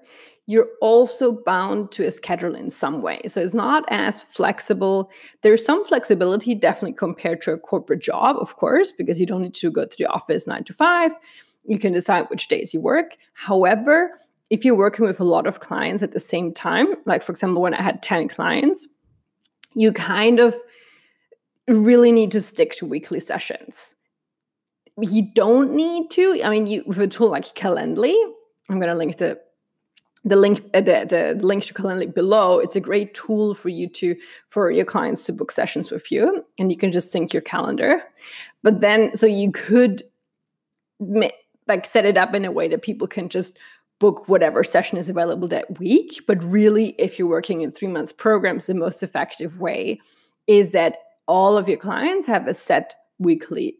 you're 0.46 0.68
also 0.82 1.40
bound 1.46 1.90
to 1.90 2.04
a 2.04 2.10
schedule 2.10 2.54
in 2.54 2.68
some 2.68 3.00
way. 3.00 3.18
So 3.28 3.40
it's 3.40 3.54
not 3.54 3.82
as 3.88 4.20
flexible. 4.20 5.10
There's 5.40 5.64
some 5.64 5.82
flexibility 5.86 6.54
definitely 6.54 6.92
compared 6.92 7.40
to 7.42 7.52
a 7.52 7.58
corporate 7.58 8.02
job 8.02 8.36
of 8.38 8.56
course 8.56 8.92
because 8.92 9.18
you 9.18 9.24
don't 9.24 9.40
need 9.40 9.54
to 9.54 9.70
go 9.70 9.86
to 9.86 9.96
the 9.96 10.06
office 10.06 10.46
nine 10.46 10.64
to 10.64 10.74
five. 10.74 11.12
You 11.64 11.78
can 11.78 11.94
decide 11.94 12.26
which 12.28 12.48
days 12.48 12.74
you 12.74 12.82
work. 12.82 13.16
However, 13.32 14.10
if 14.54 14.64
you're 14.64 14.76
working 14.76 15.04
with 15.04 15.18
a 15.18 15.24
lot 15.24 15.48
of 15.48 15.58
clients 15.58 16.00
at 16.00 16.12
the 16.12 16.20
same 16.20 16.54
time, 16.54 16.86
like 17.06 17.24
for 17.24 17.32
example, 17.32 17.60
when 17.60 17.74
I 17.74 17.82
had 17.82 18.04
10 18.04 18.28
clients, 18.28 18.86
you 19.74 19.90
kind 19.90 20.38
of 20.38 20.54
really 21.66 22.12
need 22.12 22.30
to 22.30 22.40
stick 22.40 22.76
to 22.76 22.86
weekly 22.86 23.18
sessions. 23.18 23.96
You 24.96 25.22
don't 25.34 25.74
need 25.74 26.08
to. 26.10 26.40
I 26.44 26.50
mean, 26.50 26.68
you 26.68 26.84
with 26.86 27.00
a 27.00 27.08
tool 27.08 27.30
like 27.30 27.46
Calendly, 27.56 28.14
I'm 28.70 28.78
going 28.78 28.92
to 28.92 28.94
link 28.94 29.16
the 29.16 29.40
the 30.24 30.36
link 30.36 30.60
uh, 30.72 30.80
the, 30.80 31.34
the 31.36 31.44
link 31.44 31.64
to 31.64 31.74
Calendly 31.74 32.14
below. 32.14 32.60
It's 32.60 32.76
a 32.76 32.80
great 32.80 33.12
tool 33.12 33.54
for 33.54 33.70
you 33.70 33.88
to 33.88 34.14
for 34.46 34.70
your 34.70 34.84
clients 34.84 35.24
to 35.24 35.32
book 35.32 35.50
sessions 35.50 35.90
with 35.90 36.12
you, 36.12 36.44
and 36.60 36.70
you 36.70 36.78
can 36.78 36.92
just 36.92 37.10
sync 37.10 37.32
your 37.32 37.42
calendar. 37.42 38.04
But 38.62 38.80
then, 38.80 39.16
so 39.16 39.26
you 39.26 39.50
could 39.50 40.04
like 41.66 41.86
set 41.86 42.04
it 42.04 42.16
up 42.16 42.34
in 42.34 42.44
a 42.44 42.52
way 42.52 42.68
that 42.68 42.82
people 42.82 43.08
can 43.08 43.28
just 43.28 43.58
book 44.04 44.28
whatever 44.28 44.62
session 44.62 44.98
is 44.98 45.08
available 45.08 45.48
that 45.48 45.78
week. 45.78 46.20
But 46.26 46.44
really, 46.44 46.88
if 46.98 47.18
you're 47.18 47.26
working 47.26 47.62
in 47.62 47.72
three 47.72 47.88
months 47.88 48.12
programs, 48.12 48.66
the 48.66 48.74
most 48.74 49.02
effective 49.02 49.60
way 49.60 49.98
is 50.46 50.72
that 50.72 50.98
all 51.26 51.56
of 51.56 51.70
your 51.70 51.78
clients 51.78 52.26
have 52.26 52.46
a 52.46 52.52
set 52.52 52.94
weekly 53.18 53.76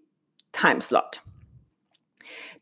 time 0.55 0.81
slot. 0.81 1.21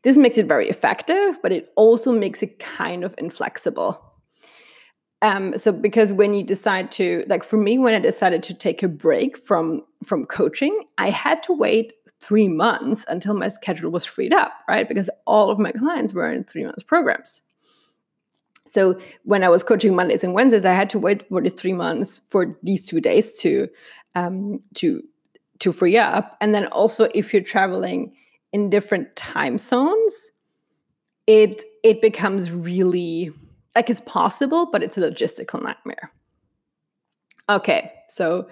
This 0.01 0.17
makes 0.17 0.37
it 0.37 0.45
very 0.45 0.67
effective, 0.67 1.37
but 1.41 1.53
it 1.53 1.71
also 1.77 2.11
makes 2.11 2.43
it 2.43 2.59
kind 2.59 3.05
of 3.05 3.15
inflexible. 3.17 3.97
Um, 5.21 5.57
so 5.57 5.71
because 5.71 6.11
when 6.11 6.33
you 6.33 6.43
decide 6.43 6.91
to 6.99 7.23
like 7.29 7.45
for 7.45 7.55
me 7.55 7.77
when 7.77 7.93
i 7.93 7.99
decided 7.99 8.43
to 8.43 8.53
take 8.53 8.83
a 8.83 8.89
break 8.89 9.37
from 9.37 9.81
from 10.03 10.25
coaching 10.25 10.77
i 10.97 11.09
had 11.09 11.41
to 11.43 11.53
wait 11.53 11.93
three 12.23 12.47
months 12.47 13.05
until 13.09 13.33
my 13.33 13.49
schedule 13.49 13.91
was 13.91 14.05
freed 14.05 14.33
up, 14.33 14.53
right? 14.69 14.87
Because 14.87 15.09
all 15.27 15.49
of 15.49 15.59
my 15.59 15.71
clients 15.73 16.13
were 16.13 16.31
in 16.31 16.45
three 16.45 16.63
months 16.63 16.83
programs. 16.83 17.41
So 18.73 18.99
when 19.23 19.43
I 19.43 19.49
was 19.49 19.61
coaching 19.61 19.95
Mondays 19.95 20.23
and 20.23 20.33
Wednesdays, 20.33 20.65
I 20.65 20.73
had 20.73 20.89
to 20.89 20.99
wait 20.99 21.29
for 21.29 21.39
the 21.41 21.51
three 21.51 21.73
months 21.73 22.21
for 22.29 22.57
these 22.63 22.87
two 22.87 22.99
days 22.99 23.37
to 23.41 23.67
um, 24.15 24.61
to 24.73 25.03
to 25.59 25.71
free 25.71 25.95
up. 25.95 26.35
And 26.41 26.55
then 26.55 26.65
also, 26.67 27.07
if 27.13 27.33
you're 27.33 27.43
traveling 27.43 28.15
in 28.51 28.71
different 28.71 29.15
time 29.15 29.59
zones, 29.59 30.31
it 31.27 31.63
it 31.83 32.01
becomes 32.01 32.51
really 32.51 33.31
like 33.75 33.91
it's 33.91 34.01
possible, 34.01 34.71
but 34.71 34.81
it's 34.81 34.97
a 34.97 35.01
logistical 35.01 35.61
nightmare. 35.61 36.11
Okay, 37.49 37.91
so 38.09 38.49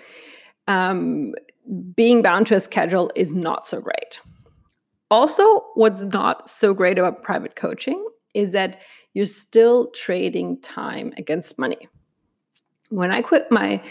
um, 0.68 1.34
being 1.96 2.22
bound 2.22 2.46
to 2.48 2.56
a 2.56 2.60
schedule 2.60 3.12
is 3.16 3.34
not 3.34 3.66
so 3.66 3.82
great. 3.82 4.20
Also, 5.10 5.62
what's 5.74 6.02
not 6.02 6.48
so 6.48 6.76
great 6.76 7.00
about 7.00 7.24
private 7.24 7.56
coaching 7.56 8.06
is 8.36 8.52
that 8.52 8.80
you're 9.14 9.26
still 9.26 9.92
trading 9.92 10.60
time 10.62 11.14
against 11.18 11.60
money. 11.60 11.88
When 12.90 13.12
I 13.12 13.22
quit 13.22 13.52
my 13.52 13.82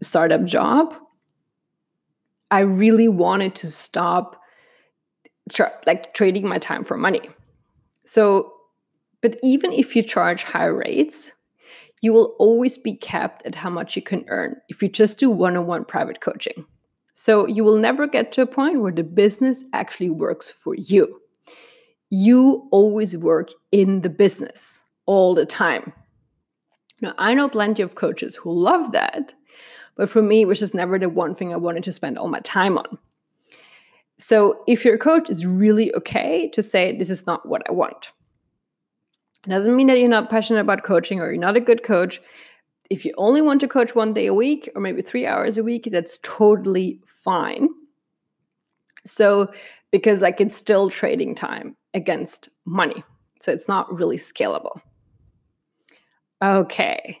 startup 0.00 0.44
job, 0.44 0.94
I 2.50 2.60
really 2.60 3.08
wanted 3.08 3.54
to 3.56 3.70
stop 3.70 4.40
tra- 5.50 5.78
like 5.86 6.14
trading 6.14 6.46
my 6.46 6.58
time 6.58 6.84
for 6.84 6.96
money. 6.96 7.22
So, 8.04 8.52
but 9.20 9.36
even 9.42 9.72
if 9.72 9.96
you 9.96 10.02
charge 10.02 10.42
high 10.42 10.66
rates, 10.66 11.32
you 12.02 12.12
will 12.12 12.34
always 12.38 12.76
be 12.76 12.94
capped 12.94 13.46
at 13.46 13.54
how 13.54 13.70
much 13.70 13.96
you 13.96 14.02
can 14.02 14.24
earn 14.28 14.56
if 14.68 14.82
you 14.82 14.88
just 14.88 15.18
do 15.18 15.30
one 15.30 15.56
on 15.56 15.66
one 15.66 15.84
private 15.84 16.20
coaching. 16.20 16.66
So 17.14 17.46
you 17.46 17.62
will 17.62 17.76
never 17.76 18.06
get 18.06 18.32
to 18.32 18.42
a 18.42 18.46
point 18.46 18.80
where 18.80 18.92
the 18.92 19.04
business 19.04 19.62
actually 19.72 20.10
works 20.10 20.50
for 20.50 20.74
you. 20.74 21.21
You 22.14 22.68
always 22.70 23.16
work 23.16 23.52
in 23.70 24.02
the 24.02 24.10
business 24.10 24.84
all 25.06 25.34
the 25.34 25.46
time. 25.46 25.94
Now, 27.00 27.14
I 27.16 27.32
know 27.32 27.48
plenty 27.48 27.82
of 27.82 27.94
coaches 27.94 28.36
who 28.36 28.52
love 28.52 28.92
that, 28.92 29.32
but 29.96 30.10
for 30.10 30.20
me, 30.20 30.42
it 30.42 30.46
was 30.46 30.58
just 30.58 30.74
never 30.74 30.98
the 30.98 31.08
one 31.08 31.34
thing 31.34 31.54
I 31.54 31.56
wanted 31.56 31.84
to 31.84 31.92
spend 31.92 32.18
all 32.18 32.28
my 32.28 32.40
time 32.40 32.76
on. 32.76 32.98
So, 34.18 34.62
if 34.68 34.84
your 34.84 34.98
coach 34.98 35.30
is 35.30 35.46
really 35.46 35.90
okay 35.94 36.50
to 36.50 36.62
say, 36.62 36.94
This 36.94 37.08
is 37.08 37.26
not 37.26 37.48
what 37.48 37.62
I 37.66 37.72
want, 37.72 38.12
it 39.46 39.48
doesn't 39.48 39.74
mean 39.74 39.86
that 39.86 39.98
you're 39.98 40.06
not 40.06 40.28
passionate 40.28 40.60
about 40.60 40.84
coaching 40.84 41.18
or 41.18 41.30
you're 41.30 41.40
not 41.40 41.56
a 41.56 41.60
good 41.60 41.82
coach 41.82 42.20
if 42.90 43.06
you 43.06 43.14
only 43.16 43.40
want 43.40 43.62
to 43.62 43.68
coach 43.68 43.94
one 43.94 44.12
day 44.12 44.26
a 44.26 44.34
week 44.34 44.68
or 44.74 44.82
maybe 44.82 45.00
three 45.00 45.26
hours 45.26 45.56
a 45.56 45.64
week, 45.64 45.88
that's 45.90 46.18
totally 46.22 47.00
fine. 47.06 47.70
So, 49.06 49.50
because 49.90 50.20
like 50.20 50.42
it's 50.42 50.54
still 50.54 50.90
trading 50.90 51.34
time 51.34 51.74
against 51.94 52.48
money. 52.64 53.02
So 53.40 53.52
it's 53.52 53.68
not 53.68 53.92
really 53.92 54.18
scalable. 54.18 54.80
Okay. 56.42 57.20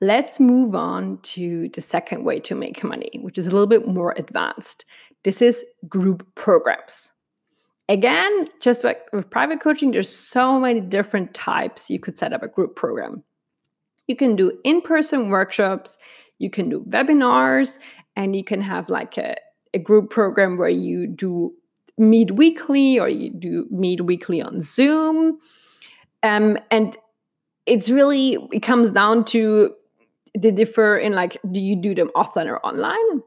Let's 0.00 0.40
move 0.40 0.74
on 0.74 1.18
to 1.22 1.68
the 1.74 1.82
second 1.82 2.24
way 2.24 2.40
to 2.40 2.54
make 2.54 2.82
money, 2.82 3.20
which 3.22 3.36
is 3.36 3.46
a 3.46 3.50
little 3.50 3.66
bit 3.66 3.86
more 3.86 4.14
advanced. 4.16 4.84
This 5.24 5.42
is 5.42 5.64
group 5.88 6.26
programs. 6.34 7.12
Again, 7.88 8.46
just 8.60 8.84
like 8.84 9.00
with 9.12 9.28
private 9.28 9.60
coaching, 9.60 9.90
there's 9.90 10.08
so 10.08 10.58
many 10.60 10.80
different 10.80 11.34
types 11.34 11.90
you 11.90 11.98
could 11.98 12.16
set 12.16 12.32
up 12.32 12.42
a 12.42 12.48
group 12.48 12.76
program. 12.76 13.24
You 14.06 14.16
can 14.16 14.36
do 14.36 14.58
in 14.64 14.80
person 14.80 15.28
workshops, 15.28 15.98
you 16.38 16.50
can 16.50 16.68
do 16.68 16.84
webinars, 16.88 17.78
and 18.16 18.34
you 18.34 18.44
can 18.44 18.60
have 18.62 18.88
like 18.88 19.18
a, 19.18 19.34
a 19.74 19.78
group 19.78 20.10
program 20.10 20.56
where 20.56 20.68
you 20.68 21.06
do 21.06 21.52
meet 22.00 22.32
weekly 22.32 22.98
or 22.98 23.08
you 23.08 23.30
do 23.30 23.66
meet 23.70 24.00
weekly 24.00 24.40
on 24.42 24.60
Zoom. 24.60 25.38
Um, 26.22 26.58
and 26.70 26.96
it's 27.66 27.90
really, 27.90 28.38
it 28.52 28.60
comes 28.60 28.90
down 28.90 29.24
to 29.26 29.74
the 30.34 30.50
differ 30.50 30.96
in 30.96 31.12
like, 31.12 31.36
do 31.50 31.60
you 31.60 31.76
do 31.76 31.94
them 31.94 32.10
offline 32.16 32.46
or 32.46 32.64
online? 32.64 33.22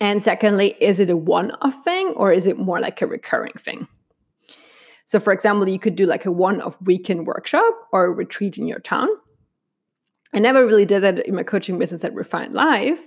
And 0.00 0.22
secondly, 0.22 0.76
is 0.80 0.98
it 0.98 1.10
a 1.10 1.16
one 1.16 1.50
off 1.60 1.84
thing 1.84 2.08
or 2.16 2.32
is 2.32 2.46
it 2.46 2.58
more 2.58 2.80
like 2.80 3.02
a 3.02 3.06
recurring 3.06 3.52
thing? 3.58 3.86
So, 5.04 5.18
for 5.18 5.32
example, 5.32 5.68
you 5.68 5.78
could 5.78 5.96
do 5.96 6.06
like 6.06 6.24
a 6.24 6.32
one 6.32 6.60
off 6.60 6.80
weekend 6.82 7.26
workshop 7.26 7.74
or 7.92 8.06
a 8.06 8.10
retreat 8.10 8.56
in 8.56 8.66
your 8.66 8.78
town. 8.78 9.08
I 10.32 10.38
never 10.38 10.64
really 10.64 10.86
did 10.86 11.02
that 11.02 11.26
in 11.26 11.34
my 11.34 11.42
coaching 11.42 11.78
business 11.78 12.04
at 12.04 12.14
Refined 12.14 12.54
Life. 12.54 13.04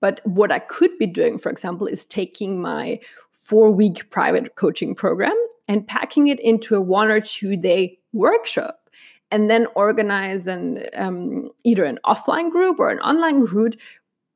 But 0.00 0.20
what 0.24 0.52
I 0.52 0.58
could 0.58 0.96
be 0.98 1.06
doing, 1.06 1.38
for 1.38 1.50
example, 1.50 1.86
is 1.86 2.04
taking 2.04 2.60
my 2.60 3.00
four 3.32 3.70
week 3.70 4.10
private 4.10 4.54
coaching 4.56 4.94
program 4.94 5.36
and 5.68 5.86
packing 5.86 6.28
it 6.28 6.40
into 6.40 6.76
a 6.76 6.80
one 6.80 7.10
or 7.10 7.20
two 7.20 7.56
day 7.56 7.98
workshop 8.12 8.88
and 9.30 9.50
then 9.50 9.66
organize 9.74 10.46
an 10.46 10.84
um, 10.94 11.50
either 11.64 11.84
an 11.84 11.98
offline 12.04 12.50
group 12.50 12.78
or 12.78 12.90
an 12.90 13.00
online 13.00 13.44
group 13.44 13.74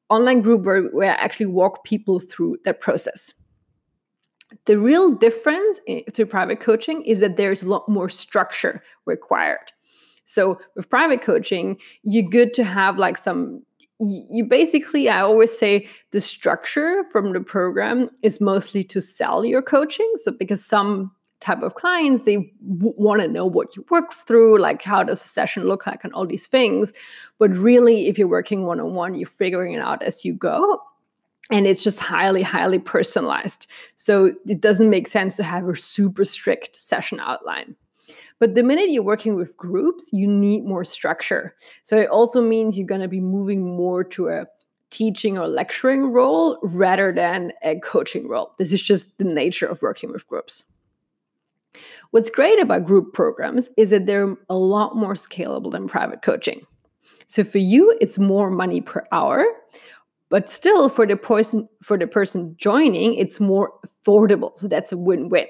online 0.08 0.42
group 0.42 0.64
where, 0.64 0.82
where 0.88 1.12
I 1.12 1.14
actually 1.14 1.46
walk 1.46 1.84
people 1.84 2.18
through 2.18 2.56
that 2.64 2.80
process. 2.80 3.32
The 4.64 4.76
real 4.76 5.12
difference 5.12 5.80
to 6.12 6.26
private 6.26 6.58
coaching 6.58 7.02
is 7.02 7.20
that 7.20 7.36
there's 7.36 7.62
a 7.62 7.68
lot 7.68 7.88
more 7.88 8.08
structure 8.08 8.82
required. 9.06 9.72
So 10.24 10.60
with 10.74 10.90
private 10.90 11.22
coaching, 11.22 11.78
you're 12.02 12.28
good 12.28 12.52
to 12.54 12.64
have 12.64 12.98
like 12.98 13.16
some 13.16 13.62
you 14.00 14.44
basically 14.44 15.08
i 15.08 15.20
always 15.20 15.56
say 15.56 15.86
the 16.10 16.20
structure 16.20 17.04
from 17.04 17.32
the 17.32 17.40
program 17.40 18.08
is 18.22 18.40
mostly 18.40 18.82
to 18.82 19.00
sell 19.00 19.44
your 19.44 19.62
coaching. 19.62 20.10
So 20.16 20.32
because 20.32 20.64
some 20.64 21.12
type 21.40 21.62
of 21.62 21.74
clients 21.74 22.24
they 22.24 22.36
w- 22.36 22.94
want 22.98 23.22
to 23.22 23.28
know 23.28 23.46
what 23.46 23.74
you 23.74 23.84
work 23.90 24.12
through 24.12 24.58
like 24.58 24.82
how 24.82 25.02
does 25.02 25.24
a 25.24 25.28
session 25.28 25.64
look 25.64 25.86
like 25.86 26.04
and 26.04 26.12
all 26.12 26.26
these 26.26 26.46
things. 26.46 26.92
But 27.38 27.56
really 27.56 28.08
if 28.08 28.18
you're 28.18 28.28
working 28.28 28.66
one-on-one 28.66 29.14
you're 29.14 29.26
figuring 29.26 29.72
it 29.72 29.80
out 29.80 30.02
as 30.02 30.24
you 30.24 30.34
go 30.34 30.80
and 31.50 31.66
it's 31.66 31.82
just 31.82 31.98
highly 31.98 32.42
highly 32.42 32.78
personalized. 32.78 33.66
So 33.96 34.34
it 34.46 34.60
doesn't 34.60 34.90
make 34.90 35.08
sense 35.08 35.36
to 35.36 35.42
have 35.42 35.66
a 35.66 35.76
super 35.76 36.24
strict 36.24 36.76
session 36.76 37.20
outline 37.20 37.74
but 38.40 38.56
the 38.56 38.62
minute 38.64 38.90
you're 38.90 39.04
working 39.04 39.36
with 39.36 39.56
groups 39.56 40.10
you 40.12 40.26
need 40.26 40.64
more 40.64 40.84
structure 40.84 41.54
so 41.84 41.96
it 41.96 42.08
also 42.08 42.42
means 42.42 42.76
you're 42.76 42.86
going 42.86 43.00
to 43.00 43.08
be 43.08 43.20
moving 43.20 43.64
more 43.76 44.02
to 44.02 44.28
a 44.28 44.46
teaching 44.90 45.38
or 45.38 45.46
lecturing 45.46 46.10
role 46.10 46.58
rather 46.64 47.12
than 47.12 47.52
a 47.62 47.78
coaching 47.78 48.26
role 48.26 48.52
this 48.58 48.72
is 48.72 48.82
just 48.82 49.16
the 49.18 49.24
nature 49.24 49.66
of 49.66 49.80
working 49.82 50.10
with 50.10 50.26
groups 50.26 50.64
What's 52.10 52.30
great 52.30 52.60
about 52.60 52.86
group 52.86 53.12
programs 53.12 53.68
is 53.76 53.90
that 53.90 54.06
they're 54.06 54.36
a 54.48 54.56
lot 54.56 54.96
more 54.96 55.14
scalable 55.14 55.70
than 55.70 55.86
private 55.86 56.22
coaching. 56.22 56.66
So 57.26 57.44
for 57.44 57.58
you, 57.58 57.96
it's 58.00 58.18
more 58.18 58.50
money 58.50 58.80
per 58.80 59.06
hour, 59.12 59.46
but 60.28 60.48
still 60.48 60.88
for 60.88 61.06
the 61.06 61.16
person 61.16 61.68
for 61.82 61.96
the 61.96 62.08
person 62.08 62.56
joining, 62.58 63.14
it's 63.14 63.38
more 63.38 63.72
affordable. 63.86 64.58
So 64.58 64.66
that's 64.66 64.90
a 64.90 64.98
win-win. 64.98 65.46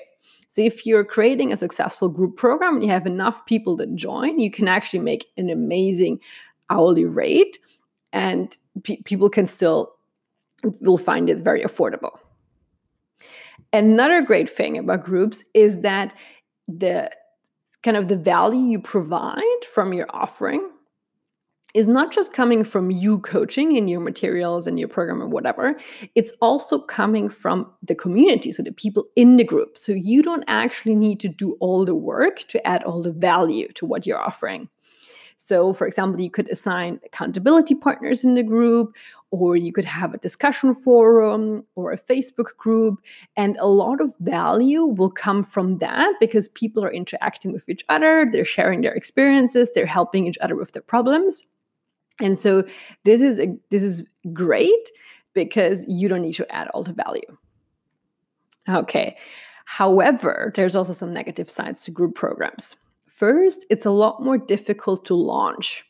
So 0.50 0.62
if 0.62 0.84
you're 0.84 1.04
creating 1.04 1.52
a 1.52 1.56
successful 1.56 2.08
group 2.08 2.36
program 2.36 2.74
and 2.74 2.82
you 2.82 2.90
have 2.90 3.06
enough 3.06 3.46
people 3.46 3.76
that 3.76 3.94
join, 3.94 4.40
you 4.40 4.50
can 4.50 4.66
actually 4.66 4.98
make 4.98 5.28
an 5.36 5.48
amazing 5.48 6.18
hourly 6.70 7.04
rate 7.04 7.60
and 8.12 8.58
pe- 8.82 9.00
people 9.04 9.30
can 9.30 9.46
still 9.46 9.94
will 10.80 10.98
find 10.98 11.30
it 11.30 11.38
very 11.38 11.62
affordable. 11.62 12.18
Another 13.72 14.22
great 14.22 14.50
thing 14.50 14.76
about 14.76 15.04
groups 15.04 15.44
is 15.54 15.82
that 15.82 16.16
the 16.66 17.12
kind 17.84 17.96
of 17.96 18.08
the 18.08 18.16
value 18.16 18.72
you 18.72 18.80
provide 18.80 19.64
from 19.72 19.92
your 19.92 20.08
offering 20.10 20.68
is 21.74 21.88
not 21.88 22.12
just 22.12 22.32
coming 22.32 22.64
from 22.64 22.90
you 22.90 23.18
coaching 23.20 23.76
in 23.76 23.88
your 23.88 24.00
materials 24.00 24.66
and 24.66 24.78
your 24.78 24.88
program 24.88 25.22
or 25.22 25.26
whatever, 25.26 25.78
it's 26.14 26.32
also 26.40 26.78
coming 26.78 27.28
from 27.28 27.70
the 27.82 27.94
community, 27.94 28.52
so 28.52 28.62
the 28.62 28.72
people 28.72 29.04
in 29.16 29.36
the 29.36 29.44
group. 29.44 29.78
So 29.78 29.92
you 29.92 30.22
don't 30.22 30.44
actually 30.46 30.96
need 30.96 31.20
to 31.20 31.28
do 31.28 31.56
all 31.60 31.84
the 31.84 31.94
work 31.94 32.40
to 32.48 32.66
add 32.66 32.82
all 32.84 33.02
the 33.02 33.12
value 33.12 33.68
to 33.74 33.86
what 33.86 34.06
you're 34.06 34.20
offering. 34.20 34.68
So, 35.42 35.72
for 35.72 35.86
example, 35.86 36.20
you 36.20 36.28
could 36.28 36.50
assign 36.50 37.00
accountability 37.02 37.74
partners 37.74 38.24
in 38.24 38.34
the 38.34 38.42
group, 38.42 38.94
or 39.30 39.56
you 39.56 39.72
could 39.72 39.86
have 39.86 40.12
a 40.12 40.18
discussion 40.18 40.74
forum 40.74 41.64
or 41.76 41.92
a 41.92 41.98
Facebook 41.98 42.54
group. 42.58 43.00
And 43.38 43.56
a 43.56 43.66
lot 43.66 44.02
of 44.02 44.14
value 44.18 44.84
will 44.84 45.10
come 45.10 45.42
from 45.42 45.78
that 45.78 46.12
because 46.20 46.48
people 46.48 46.84
are 46.84 46.92
interacting 46.92 47.52
with 47.52 47.70
each 47.70 47.82
other, 47.88 48.28
they're 48.30 48.44
sharing 48.44 48.82
their 48.82 48.92
experiences, 48.92 49.70
they're 49.74 49.86
helping 49.86 50.26
each 50.26 50.38
other 50.42 50.56
with 50.56 50.72
their 50.72 50.82
problems. 50.82 51.42
And 52.20 52.38
so 52.38 52.64
this 53.04 53.20
is 53.20 53.40
a, 53.40 53.56
this 53.70 53.82
is 53.82 54.08
great 54.32 54.90
because 55.34 55.84
you 55.88 56.08
don't 56.08 56.22
need 56.22 56.34
to 56.34 56.54
add 56.54 56.68
all 56.68 56.82
the 56.82 56.92
value. 56.92 57.36
Okay. 58.68 59.16
However, 59.64 60.52
there's 60.56 60.74
also 60.74 60.92
some 60.92 61.12
negative 61.12 61.48
sides 61.48 61.84
to 61.84 61.90
group 61.90 62.14
programs. 62.14 62.76
First, 63.06 63.64
it's 63.70 63.86
a 63.86 63.90
lot 63.90 64.22
more 64.22 64.38
difficult 64.38 65.04
to 65.06 65.14
launch 65.14 65.84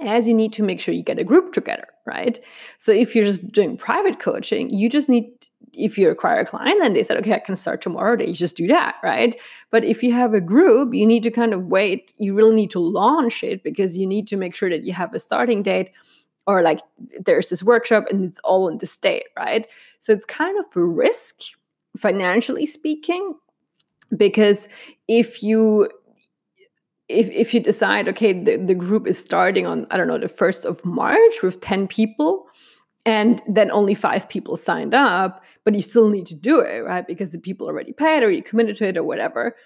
as 0.00 0.26
you 0.26 0.34
need 0.34 0.52
to 0.54 0.62
make 0.62 0.80
sure 0.80 0.94
you 0.94 1.02
get 1.02 1.18
a 1.18 1.24
group 1.24 1.52
together, 1.52 1.86
right? 2.06 2.38
So 2.78 2.92
if 2.92 3.14
you're 3.14 3.24
just 3.24 3.52
doing 3.52 3.76
private 3.76 4.18
coaching, 4.18 4.70
you 4.70 4.88
just 4.88 5.08
need 5.08 5.26
if 5.74 5.96
you 5.96 6.10
acquire 6.10 6.40
a 6.40 6.46
client 6.46 6.82
and 6.82 6.94
they 6.94 7.02
said, 7.02 7.16
okay, 7.18 7.34
I 7.34 7.38
can 7.38 7.56
start 7.56 7.80
tomorrow, 7.80 8.16
they 8.16 8.32
just 8.32 8.56
do 8.56 8.66
that, 8.68 8.96
right? 9.02 9.38
But 9.70 9.84
if 9.84 10.02
you 10.02 10.12
have 10.12 10.34
a 10.34 10.40
group, 10.40 10.94
you 10.94 11.06
need 11.06 11.22
to 11.22 11.30
kind 11.30 11.54
of 11.54 11.66
wait. 11.66 12.12
You 12.18 12.34
really 12.34 12.54
need 12.54 12.70
to 12.72 12.80
launch 12.80 13.42
it 13.42 13.62
because 13.62 13.96
you 13.96 14.06
need 14.06 14.26
to 14.28 14.36
make 14.36 14.54
sure 14.54 14.70
that 14.70 14.84
you 14.84 14.92
have 14.92 15.14
a 15.14 15.18
starting 15.18 15.62
date 15.62 15.90
or 16.46 16.62
like 16.62 16.80
there's 17.24 17.48
this 17.48 17.62
workshop 17.62 18.04
and 18.10 18.24
it's 18.24 18.40
all 18.40 18.68
in 18.68 18.78
the 18.78 18.86
state, 18.86 19.26
right? 19.36 19.66
So 20.00 20.12
it's 20.12 20.24
kind 20.24 20.58
of 20.58 20.66
a 20.76 20.84
risk 20.84 21.40
financially 21.96 22.66
speaking 22.66 23.34
because 24.16 24.68
if 25.08 25.42
you 25.42 25.88
if, 27.08 27.28
if 27.30 27.52
you 27.52 27.60
decide, 27.60 28.08
okay, 28.08 28.32
the, 28.32 28.56
the 28.56 28.74
group 28.74 29.06
is 29.06 29.18
starting 29.18 29.66
on, 29.66 29.86
I 29.90 29.98
don't 29.98 30.08
know, 30.08 30.18
the 30.18 30.26
1st 30.26 30.64
of 30.64 30.84
March 30.84 31.42
with 31.42 31.60
10 31.60 31.86
people, 31.86 32.46
and 33.04 33.42
then 33.46 33.70
only 33.70 33.94
five 33.94 34.28
people 34.28 34.56
signed 34.56 34.94
up, 34.94 35.42
but 35.64 35.74
you 35.74 35.82
still 35.82 36.08
need 36.08 36.26
to 36.26 36.34
do 36.34 36.60
it, 36.60 36.80
right? 36.80 37.06
Because 37.06 37.30
the 37.30 37.38
people 37.38 37.66
already 37.66 37.92
paid 37.92 38.22
or 38.22 38.30
you 38.30 38.42
committed 38.42 38.76
to 38.76 38.88
it 38.88 38.96
or 38.96 39.02
whatever. 39.02 39.56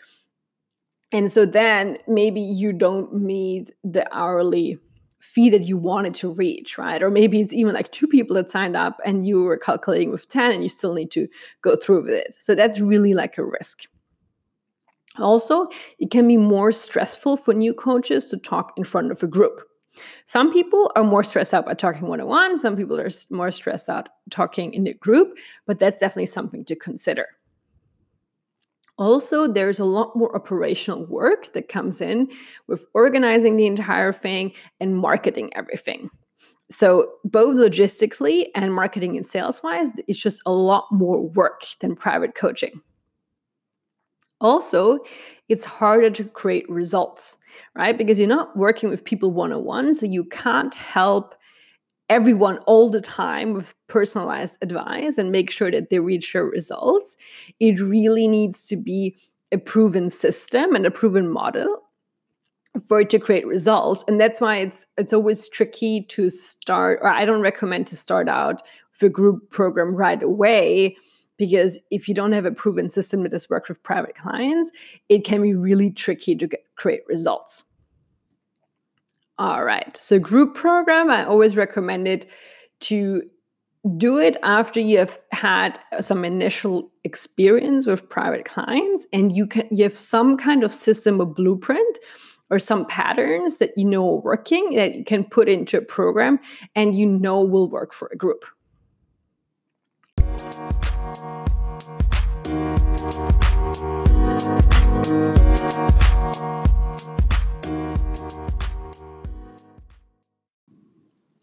And 1.12 1.30
so 1.30 1.46
then 1.46 1.98
maybe 2.08 2.40
you 2.40 2.72
don't 2.72 3.14
meet 3.14 3.70
the 3.84 4.06
hourly 4.14 4.78
fee 5.20 5.50
that 5.50 5.64
you 5.64 5.76
wanted 5.76 6.14
to 6.14 6.32
reach, 6.32 6.78
right? 6.78 7.02
Or 7.02 7.10
maybe 7.10 7.40
it's 7.40 7.52
even 7.52 7.74
like 7.74 7.90
two 7.90 8.06
people 8.06 8.34
that 8.36 8.50
signed 8.50 8.76
up 8.76 9.00
and 9.04 9.26
you 9.26 9.42
were 9.42 9.56
calculating 9.56 10.10
with 10.10 10.28
10 10.28 10.52
and 10.52 10.62
you 10.62 10.68
still 10.68 10.94
need 10.94 11.10
to 11.12 11.28
go 11.62 11.76
through 11.76 12.02
with 12.02 12.14
it. 12.14 12.34
So 12.38 12.54
that's 12.54 12.80
really 12.80 13.14
like 13.14 13.38
a 13.38 13.44
risk. 13.44 13.84
Also, 15.18 15.68
it 15.98 16.10
can 16.10 16.28
be 16.28 16.36
more 16.36 16.72
stressful 16.72 17.38
for 17.38 17.54
new 17.54 17.72
coaches 17.74 18.26
to 18.26 18.36
talk 18.36 18.72
in 18.76 18.84
front 18.84 19.10
of 19.10 19.22
a 19.22 19.26
group. 19.26 19.60
Some 20.26 20.52
people 20.52 20.90
are 20.96 21.04
more 21.04 21.24
stressed 21.24 21.54
out 21.54 21.66
by 21.66 21.74
talking 21.74 22.08
one 22.08 22.20
on 22.20 22.26
one, 22.26 22.58
some 22.58 22.76
people 22.76 23.00
are 23.00 23.10
more 23.30 23.50
stressed 23.50 23.88
out 23.88 24.08
talking 24.30 24.74
in 24.74 24.86
a 24.86 24.94
group, 24.94 25.36
but 25.66 25.78
that's 25.78 26.00
definitely 26.00 26.26
something 26.26 26.64
to 26.64 26.76
consider. 26.76 27.26
Also, 28.98 29.46
there's 29.46 29.78
a 29.78 29.84
lot 29.84 30.16
more 30.16 30.34
operational 30.34 31.04
work 31.04 31.52
that 31.52 31.68
comes 31.68 32.00
in 32.00 32.28
with 32.66 32.86
organizing 32.94 33.56
the 33.56 33.66
entire 33.66 34.12
thing 34.12 34.52
and 34.80 34.96
marketing 34.96 35.50
everything. 35.54 36.08
So, 36.70 37.12
both 37.24 37.56
logistically 37.56 38.46
and 38.54 38.74
marketing 38.74 39.16
and 39.16 39.24
sales 39.24 39.62
wise, 39.62 39.90
it's 40.08 40.18
just 40.18 40.40
a 40.46 40.52
lot 40.52 40.86
more 40.90 41.28
work 41.28 41.62
than 41.80 41.94
private 41.94 42.34
coaching. 42.34 42.80
Also, 44.40 44.98
it's 45.48 45.64
harder 45.64 46.10
to 46.10 46.24
create 46.24 46.68
results, 46.68 47.38
right? 47.74 47.96
Because 47.96 48.18
you're 48.18 48.28
not 48.28 48.56
working 48.56 48.88
with 48.88 49.04
people 49.04 49.30
one 49.30 49.52
on 49.52 49.64
one, 49.64 49.94
so 49.94 50.06
you 50.06 50.24
can't 50.24 50.74
help 50.74 51.34
everyone 52.08 52.58
all 52.66 52.88
the 52.88 53.00
time 53.00 53.52
with 53.52 53.74
personalized 53.88 54.58
advice 54.62 55.18
and 55.18 55.32
make 55.32 55.50
sure 55.50 55.70
that 55.70 55.90
they 55.90 55.98
reach 55.98 56.32
their 56.32 56.44
results. 56.44 57.16
It 57.58 57.80
really 57.80 58.28
needs 58.28 58.66
to 58.68 58.76
be 58.76 59.16
a 59.52 59.58
proven 59.58 60.10
system 60.10 60.74
and 60.74 60.86
a 60.86 60.90
proven 60.90 61.28
model 61.28 61.82
for 62.86 63.00
it 63.00 63.10
to 63.10 63.18
create 63.18 63.46
results 63.46 64.04
and 64.06 64.20
that's 64.20 64.38
why 64.38 64.56
it's 64.56 64.84
it's 64.98 65.14
always 65.14 65.48
tricky 65.48 66.02
to 66.02 66.28
start 66.28 66.98
or 67.00 67.08
i 67.08 67.24
don't 67.24 67.40
recommend 67.40 67.86
to 67.86 67.96
start 67.96 68.28
out 68.28 68.62
with 68.92 69.02
a 69.02 69.08
group 69.08 69.48
program 69.50 69.94
right 69.94 70.22
away 70.22 70.94
because 71.36 71.78
if 71.90 72.08
you 72.08 72.14
don't 72.14 72.32
have 72.32 72.44
a 72.44 72.50
proven 72.50 72.88
system 72.90 73.22
that 73.22 73.32
has 73.32 73.48
worked 73.50 73.68
with 73.68 73.82
private 73.82 74.14
clients, 74.14 74.70
it 75.08 75.24
can 75.24 75.42
be 75.42 75.54
really 75.54 75.90
tricky 75.90 76.34
to 76.36 76.46
get, 76.46 76.64
create 76.76 77.02
results. 77.08 77.64
All 79.38 79.64
right, 79.64 79.94
so 79.96 80.18
group 80.18 80.54
program, 80.54 81.10
I 81.10 81.24
always 81.24 81.56
recommend 81.56 82.08
it 82.08 82.26
to 82.80 83.22
do 83.96 84.18
it 84.18 84.36
after 84.42 84.80
you 84.80 84.98
have 84.98 85.20
had 85.30 85.78
some 86.00 86.24
initial 86.24 86.90
experience 87.04 87.86
with 87.86 88.08
private 88.08 88.44
clients 88.44 89.06
and 89.12 89.32
you 89.32 89.46
can 89.46 89.68
you 89.70 89.84
have 89.84 89.96
some 89.96 90.36
kind 90.36 90.64
of 90.64 90.74
system 90.74 91.20
or 91.20 91.26
blueprint 91.26 91.98
or 92.50 92.58
some 92.58 92.84
patterns 92.86 93.58
that 93.58 93.70
you 93.76 93.84
know 93.84 94.08
are 94.08 94.20
working 94.20 94.74
that 94.74 94.94
you 94.94 95.04
can 95.04 95.24
put 95.24 95.48
into 95.48 95.78
a 95.78 95.82
program 95.82 96.38
and 96.74 96.94
you 96.94 97.06
know 97.06 97.40
will 97.40 97.68
work 97.68 97.92
for 97.92 98.10
a 98.12 98.16
group. 98.16 98.44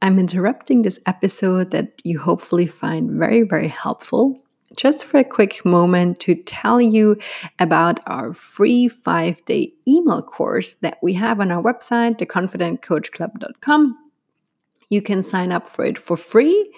I'm 0.04 0.20
interrupting 0.20 0.82
this 0.82 1.00
episode 1.06 1.72
that 1.72 2.02
you 2.04 2.20
hopefully 2.20 2.68
find 2.68 3.10
very, 3.12 3.44
very 3.44 3.70
helpful 3.70 4.44
just 4.76 5.06
for 5.06 5.18
a 5.18 5.24
quick 5.24 5.64
moment 5.64 6.20
to 6.20 6.36
tell 6.36 6.82
you 6.82 7.16
about 7.58 8.02
our 8.06 8.34
free 8.34 8.90
five 8.90 9.44
day 9.46 9.72
email 9.88 10.22
course 10.22 10.74
that 10.82 10.98
we 11.02 11.14
have 11.14 11.40
on 11.40 11.52
our 11.52 11.64
website, 11.64 12.18
theconfidentcoachclub.com 12.18 13.98
You 14.90 15.02
can 15.02 15.24
sign 15.24 15.54
up 15.54 15.70
for 15.70 15.86
it 15.86 15.98
for 15.98 16.18
free 16.18 16.74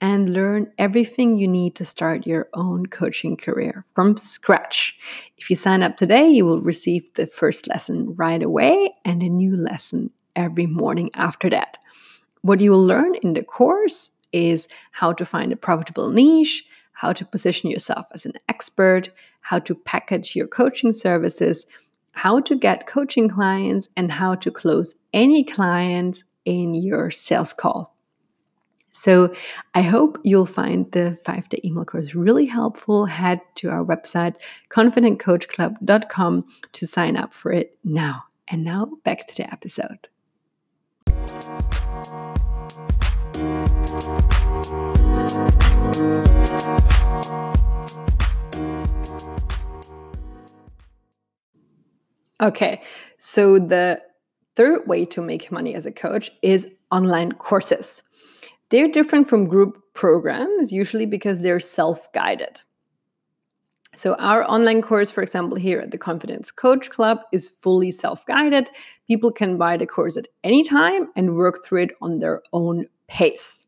and 0.00 0.32
learn 0.32 0.72
everything 0.76 1.38
you 1.38 1.46
need 1.46 1.76
to 1.76 1.84
start 1.84 2.26
your 2.26 2.48
own 2.54 2.86
coaching 2.86 3.36
career 3.36 3.84
from 3.94 4.16
scratch. 4.16 4.98
If 5.38 5.48
you 5.48 5.54
sign 5.54 5.84
up 5.84 5.96
today, 5.96 6.28
you 6.28 6.44
will 6.44 6.60
receive 6.60 7.14
the 7.14 7.28
first 7.28 7.68
lesson 7.68 8.16
right 8.16 8.42
away 8.42 8.96
and 9.04 9.22
a 9.22 9.28
new 9.28 9.56
lesson 9.56 10.10
every 10.34 10.66
morning 10.66 11.10
after 11.14 11.48
that. 11.50 11.78
What 12.44 12.60
you 12.60 12.72
will 12.72 12.86
learn 12.86 13.14
in 13.22 13.32
the 13.32 13.42
course 13.42 14.10
is 14.30 14.68
how 14.92 15.14
to 15.14 15.24
find 15.24 15.50
a 15.50 15.56
profitable 15.56 16.10
niche, 16.10 16.62
how 16.92 17.14
to 17.14 17.24
position 17.24 17.70
yourself 17.70 18.06
as 18.12 18.26
an 18.26 18.34
expert, 18.50 19.08
how 19.40 19.60
to 19.60 19.74
package 19.74 20.36
your 20.36 20.46
coaching 20.46 20.92
services, 20.92 21.64
how 22.12 22.40
to 22.40 22.54
get 22.54 22.86
coaching 22.86 23.30
clients, 23.30 23.88
and 23.96 24.12
how 24.12 24.34
to 24.34 24.50
close 24.50 24.96
any 25.14 25.42
clients 25.42 26.24
in 26.44 26.74
your 26.74 27.10
sales 27.10 27.54
call. 27.54 27.96
So 28.92 29.32
I 29.74 29.80
hope 29.80 30.18
you'll 30.22 30.44
find 30.44 30.92
the 30.92 31.18
five 31.24 31.48
day 31.48 31.60
email 31.64 31.86
course 31.86 32.14
really 32.14 32.44
helpful. 32.44 33.06
Head 33.06 33.40
to 33.54 33.70
our 33.70 33.82
website, 33.82 34.34
confidentcoachclub.com, 34.68 36.44
to 36.72 36.86
sign 36.86 37.16
up 37.16 37.32
for 37.32 37.52
it 37.52 37.78
now. 37.82 38.24
And 38.48 38.64
now 38.64 38.90
back 39.02 39.28
to 39.28 39.34
the 39.34 39.50
episode. 39.50 40.08
Okay, 52.44 52.82
so 53.16 53.58
the 53.58 54.02
third 54.54 54.86
way 54.86 55.06
to 55.06 55.22
make 55.22 55.50
money 55.50 55.74
as 55.74 55.86
a 55.86 55.92
coach 55.92 56.30
is 56.42 56.68
online 56.90 57.32
courses. 57.32 58.02
They're 58.68 58.90
different 58.90 59.28
from 59.28 59.46
group 59.46 59.82
programs, 59.94 60.70
usually 60.70 61.06
because 61.06 61.40
they're 61.40 61.60
self 61.60 62.12
guided. 62.12 62.60
So, 63.94 64.14
our 64.16 64.44
online 64.50 64.82
course, 64.82 65.10
for 65.10 65.22
example, 65.22 65.56
here 65.56 65.80
at 65.80 65.90
the 65.90 65.98
Confident 65.98 66.50
Coach 66.56 66.90
Club, 66.90 67.18
is 67.32 67.48
fully 67.48 67.92
self 67.92 68.26
guided. 68.26 68.68
People 69.06 69.30
can 69.30 69.56
buy 69.56 69.76
the 69.76 69.86
course 69.86 70.16
at 70.16 70.28
any 70.42 70.64
time 70.64 71.08
and 71.16 71.36
work 71.36 71.64
through 71.64 71.84
it 71.84 71.90
on 72.02 72.18
their 72.18 72.42
own 72.52 72.86
pace. 73.08 73.66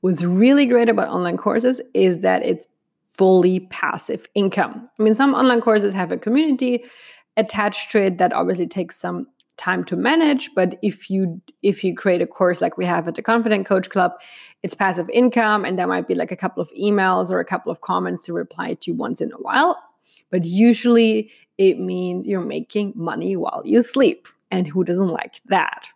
What's 0.00 0.22
really 0.22 0.66
great 0.66 0.88
about 0.88 1.08
online 1.08 1.36
courses 1.36 1.80
is 1.94 2.20
that 2.20 2.44
it's 2.44 2.66
fully 3.04 3.60
passive 3.60 4.28
income. 4.34 4.88
I 4.98 5.02
mean, 5.02 5.14
some 5.14 5.34
online 5.34 5.60
courses 5.60 5.92
have 5.94 6.12
a 6.12 6.18
community 6.18 6.84
attached 7.36 7.90
to 7.92 8.02
it 8.02 8.18
that 8.18 8.32
obviously 8.32 8.66
takes 8.66 8.96
some 8.96 9.26
time 9.58 9.82
to 9.82 9.96
manage 9.96 10.50
but 10.54 10.78
if 10.82 11.10
you 11.10 11.42
if 11.62 11.82
you 11.82 11.94
create 11.94 12.22
a 12.22 12.26
course 12.26 12.60
like 12.60 12.78
we 12.78 12.84
have 12.84 13.08
at 13.08 13.16
the 13.16 13.22
confident 13.22 13.66
coach 13.66 13.90
club 13.90 14.12
it's 14.62 14.74
passive 14.74 15.10
income 15.10 15.64
and 15.64 15.76
there 15.76 15.86
might 15.88 16.06
be 16.06 16.14
like 16.14 16.30
a 16.30 16.36
couple 16.36 16.62
of 16.62 16.70
emails 16.80 17.30
or 17.30 17.40
a 17.40 17.44
couple 17.44 17.70
of 17.70 17.80
comments 17.80 18.24
to 18.24 18.32
reply 18.32 18.74
to 18.74 18.92
once 18.92 19.20
in 19.20 19.32
a 19.32 19.36
while 19.36 19.76
but 20.30 20.44
usually 20.44 21.30
it 21.58 21.80
means 21.80 22.28
you're 22.28 22.40
making 22.40 22.92
money 22.94 23.34
while 23.34 23.62
you 23.64 23.82
sleep 23.82 24.28
and 24.52 24.68
who 24.68 24.84
doesn't 24.84 25.08
like 25.08 25.40
that 25.46 25.88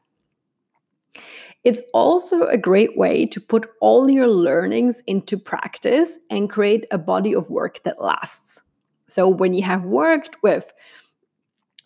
it's 1.65 1.81
also 1.95 2.47
a 2.47 2.57
great 2.57 2.97
way 2.97 3.27
to 3.27 3.41
put 3.41 3.69
all 3.81 4.11
your 4.11 4.27
learnings 4.27 5.01
into 5.07 5.39
practice 5.39 6.19
and 6.29 6.51
create 6.51 6.87
a 6.91 6.99
body 6.99 7.35
of 7.35 7.51
work 7.51 7.83
that 7.85 8.01
lasts. 8.01 8.61
So 9.07 9.29
when 9.29 9.55
you 9.55 9.63
have 9.63 9.85
worked 9.85 10.43
with 10.43 10.73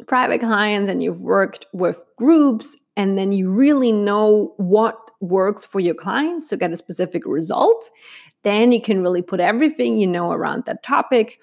private 0.07 0.41
clients 0.41 0.89
and 0.89 1.03
you've 1.03 1.23
worked 1.23 1.67
with 1.73 2.03
groups 2.17 2.77
and 2.97 3.19
then 3.19 3.33
you 3.33 3.51
really 3.51 3.93
know 3.93 4.55
what 4.57 4.99
works 5.21 5.65
for 5.65 5.81
your 5.81 5.95
clients 5.95 6.49
to 6.49 6.57
get 6.57 6.73
a 6.73 6.77
specific 6.77 7.27
result, 7.27 7.91
then 8.43 8.73
you 8.73 8.81
can 8.81 9.03
really 9.03 9.23
put 9.23 9.41
everything 9.41 9.97
you 9.97 10.07
know 10.07 10.31
around 10.31 10.65
that 10.65 10.83
topic 10.83 11.39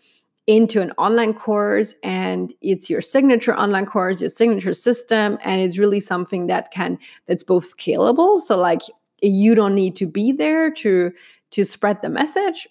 into 0.45 0.81
an 0.81 0.91
online 0.97 1.33
course 1.33 1.95
and 2.03 2.53
it's 2.61 2.89
your 2.89 2.99
signature 2.99 3.55
online 3.55 3.85
course 3.85 4.19
your 4.19 4.29
signature 4.29 4.73
system 4.73 5.37
and 5.43 5.61
it's 5.61 5.77
really 5.77 6.01
something 6.01 6.47
that 6.47 6.69
can 6.71 6.97
that's 7.27 7.43
both 7.43 7.63
scalable 7.63 8.41
so 8.41 8.57
like 8.57 8.81
you 9.21 9.55
don't 9.55 9.73
need 9.73 9.95
to 9.95 10.05
be 10.05 10.33
there 10.33 10.69
to 10.69 11.11
to 11.49 11.63
spread 11.63 12.01
the 12.01 12.09
message 12.09 12.67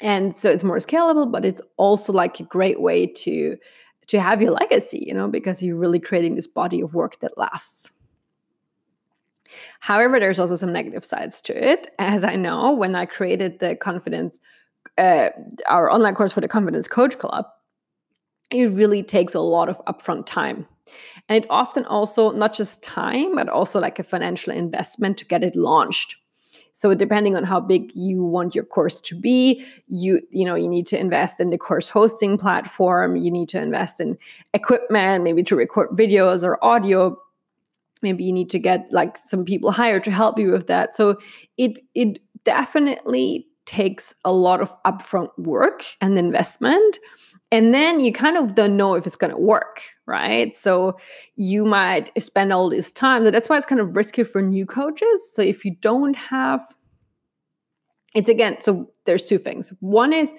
and 0.00 0.34
so 0.34 0.50
it's 0.50 0.64
more 0.64 0.78
scalable 0.78 1.30
but 1.30 1.44
it's 1.44 1.60
also 1.76 2.12
like 2.12 2.40
a 2.40 2.44
great 2.44 2.80
way 2.80 3.06
to 3.06 3.56
to 4.08 4.20
have 4.20 4.42
your 4.42 4.52
legacy, 4.52 5.04
you 5.06 5.14
know, 5.14 5.28
because 5.28 5.62
you're 5.62 5.76
really 5.76 5.98
creating 5.98 6.34
this 6.34 6.46
body 6.46 6.80
of 6.80 6.94
work 6.94 7.18
that 7.20 7.38
lasts. 7.38 7.90
However, 9.80 10.18
there's 10.18 10.38
also 10.38 10.54
some 10.54 10.72
negative 10.72 11.04
sides 11.04 11.40
to 11.42 11.70
it. 11.70 11.88
As 11.98 12.24
I 12.24 12.36
know, 12.36 12.72
when 12.72 12.94
I 12.94 13.06
created 13.06 13.58
the 13.58 13.76
confidence, 13.76 14.38
uh, 14.98 15.30
our 15.68 15.90
online 15.90 16.14
course 16.14 16.32
for 16.32 16.40
the 16.40 16.48
Confident 16.48 16.88
Coach 16.90 17.18
Club, 17.18 17.46
it 18.50 18.70
really 18.70 19.02
takes 19.02 19.34
a 19.34 19.40
lot 19.40 19.68
of 19.68 19.82
upfront 19.86 20.26
time. 20.26 20.66
And 21.28 21.42
it 21.42 21.48
often 21.48 21.84
also, 21.86 22.32
not 22.32 22.52
just 22.54 22.82
time, 22.82 23.34
but 23.36 23.48
also 23.48 23.80
like 23.80 23.98
a 23.98 24.04
financial 24.04 24.52
investment 24.52 25.16
to 25.18 25.24
get 25.24 25.42
it 25.42 25.56
launched. 25.56 26.16
So 26.74 26.94
depending 26.94 27.36
on 27.36 27.44
how 27.44 27.60
big 27.60 27.92
you 27.94 28.24
want 28.24 28.54
your 28.54 28.64
course 28.64 29.00
to 29.02 29.14
be, 29.14 29.64
you 29.88 30.20
you 30.30 30.44
know, 30.44 30.54
you 30.54 30.68
need 30.68 30.86
to 30.88 30.98
invest 30.98 31.38
in 31.38 31.50
the 31.50 31.58
course 31.58 31.88
hosting 31.88 32.38
platform, 32.38 33.16
you 33.16 33.30
need 33.30 33.50
to 33.50 33.60
invest 33.60 34.00
in 34.00 34.16
equipment, 34.54 35.22
maybe 35.22 35.42
to 35.44 35.56
record 35.56 35.90
videos 35.90 36.42
or 36.42 36.62
audio. 36.64 37.18
Maybe 38.00 38.24
you 38.24 38.32
need 38.32 38.50
to 38.50 38.58
get 38.58 38.90
like 38.90 39.16
some 39.18 39.44
people 39.44 39.70
hired 39.70 40.04
to 40.04 40.10
help 40.10 40.38
you 40.38 40.50
with 40.50 40.66
that. 40.68 40.94
So 40.94 41.18
it 41.58 41.78
it 41.94 42.20
definitely 42.44 43.46
takes 43.66 44.14
a 44.24 44.32
lot 44.32 44.60
of 44.60 44.72
upfront 44.84 45.28
work 45.38 45.84
and 46.00 46.18
investment 46.18 46.98
and 47.50 47.74
then 47.74 48.00
you 48.00 48.12
kind 48.12 48.38
of 48.38 48.54
don't 48.54 48.76
know 48.76 48.94
if 48.94 49.06
it's 49.06 49.16
going 49.16 49.30
to 49.30 49.38
work 49.38 49.82
right? 50.06 50.56
So 50.56 50.98
you 51.36 51.64
might 51.64 52.10
spend 52.20 52.52
all 52.52 52.68
this 52.68 52.90
time 52.90 53.24
so 53.24 53.30
that's 53.30 53.48
why 53.48 53.56
it's 53.56 53.66
kind 53.66 53.80
of 53.80 53.96
risky 53.96 54.24
for 54.24 54.42
new 54.42 54.66
coaches. 54.66 55.32
So 55.32 55.42
if 55.42 55.64
you 55.64 55.76
don't 55.80 56.16
have 56.16 56.62
it's 58.14 58.28
again 58.28 58.60
so 58.60 58.90
there's 59.04 59.24
two 59.24 59.38
things. 59.38 59.72
One 59.80 60.12
is 60.12 60.34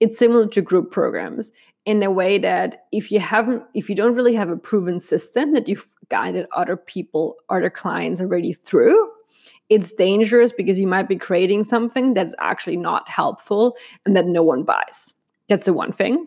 it's 0.00 0.18
similar 0.18 0.46
to 0.48 0.62
group 0.62 0.92
programs 0.92 1.50
in 1.84 2.02
a 2.02 2.10
way 2.10 2.38
that 2.38 2.84
if 2.92 3.10
you 3.10 3.20
haven't 3.20 3.62
if 3.74 3.88
you 3.88 3.94
don't 3.94 4.14
really 4.14 4.34
have 4.34 4.50
a 4.50 4.56
proven 4.56 5.00
system 5.00 5.52
that 5.54 5.68
you've 5.68 5.88
guided 6.08 6.46
other 6.54 6.76
people 6.76 7.36
other 7.48 7.70
clients 7.70 8.20
already 8.20 8.52
through 8.52 9.10
it's 9.68 9.92
dangerous 9.92 10.52
because 10.52 10.78
you 10.78 10.86
might 10.86 11.08
be 11.08 11.16
creating 11.16 11.64
something 11.64 12.14
that's 12.14 12.34
actually 12.38 12.76
not 12.76 13.08
helpful 13.08 13.76
and 14.04 14.16
that 14.16 14.26
no 14.26 14.42
one 14.42 14.62
buys 14.62 15.14
that's 15.48 15.66
the 15.66 15.72
one 15.72 15.92
thing 15.92 16.26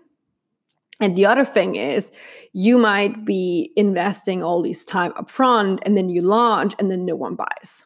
and 1.00 1.16
the 1.16 1.26
other 1.26 1.46
thing 1.46 1.76
is, 1.76 2.12
you 2.54 2.78
might 2.78 3.24
be 3.24 3.72
investing 3.76 4.44
all 4.44 4.62
this 4.62 4.84
time 4.84 5.14
upfront 5.14 5.80
and 5.84 5.96
then 5.96 6.10
you 6.10 6.22
launch 6.22 6.74
and 6.78 6.92
then 6.92 7.06
no 7.06 7.16
one 7.16 7.36
buys. 7.36 7.86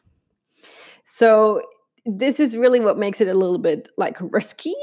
So, 1.04 1.62
this 2.06 2.38
is 2.38 2.56
really 2.56 2.80
what 2.80 2.98
makes 2.98 3.20
it 3.20 3.28
a 3.28 3.34
little 3.34 3.58
bit 3.58 3.88
like 3.96 4.18
risky, 4.20 4.74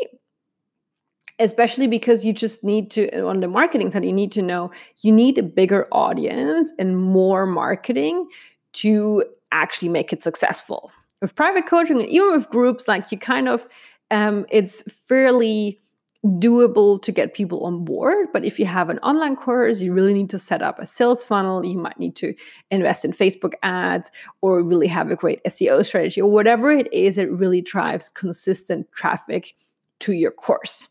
especially 1.37 1.85
because 1.85 2.25
you 2.25 2.33
just 2.33 2.63
need 2.63 2.89
to, 2.91 3.27
on 3.27 3.41
the 3.41 3.47
marketing 3.47 3.91
side, 3.91 4.05
you 4.05 4.13
need 4.13 4.31
to 4.31 4.41
know 4.41 4.71
you 5.03 5.11
need 5.11 5.37
a 5.37 5.43
bigger 5.43 5.87
audience 5.91 6.71
and 6.79 6.97
more 6.97 7.45
marketing 7.45 8.27
to 8.73 9.23
actually 9.51 9.89
make 9.89 10.11
it 10.13 10.21
successful. 10.21 10.91
With 11.21 11.35
private 11.35 11.67
coaching 11.67 11.99
and 11.99 12.09
even 12.09 12.31
with 12.31 12.49
groups, 12.49 12.87
like 12.87 13.11
you 13.11 13.17
kind 13.17 13.47
of, 13.47 13.67
um, 14.09 14.45
it's 14.49 14.81
fairly 14.91 15.81
doable 16.25 17.01
to 17.01 17.11
get 17.11 17.33
people 17.33 17.65
on 17.65 17.83
board. 17.83 18.27
But 18.31 18.45
if 18.45 18.59
you 18.59 18.65
have 18.65 18.89
an 18.89 18.99
online 18.99 19.35
course, 19.35 19.81
you 19.81 19.93
really 19.93 20.13
need 20.13 20.29
to 20.31 20.39
set 20.39 20.61
up 20.61 20.79
a 20.79 20.85
sales 20.85 21.23
funnel. 21.23 21.65
You 21.65 21.77
might 21.77 21.99
need 21.99 22.15
to 22.17 22.33
invest 22.69 23.05
in 23.05 23.11
Facebook 23.11 23.53
ads 23.63 24.11
or 24.41 24.61
really 24.63 24.87
have 24.87 25.09
a 25.09 25.15
great 25.15 25.43
SEO 25.45 25.83
strategy 25.85 26.21
or 26.21 26.29
whatever 26.29 26.71
it 26.71 26.91
is 26.93 27.15
that 27.15 27.31
really 27.31 27.61
drives 27.61 28.09
consistent 28.09 28.91
traffic 28.91 29.55
to 29.99 30.13
your 30.13 30.31
course. 30.31 30.87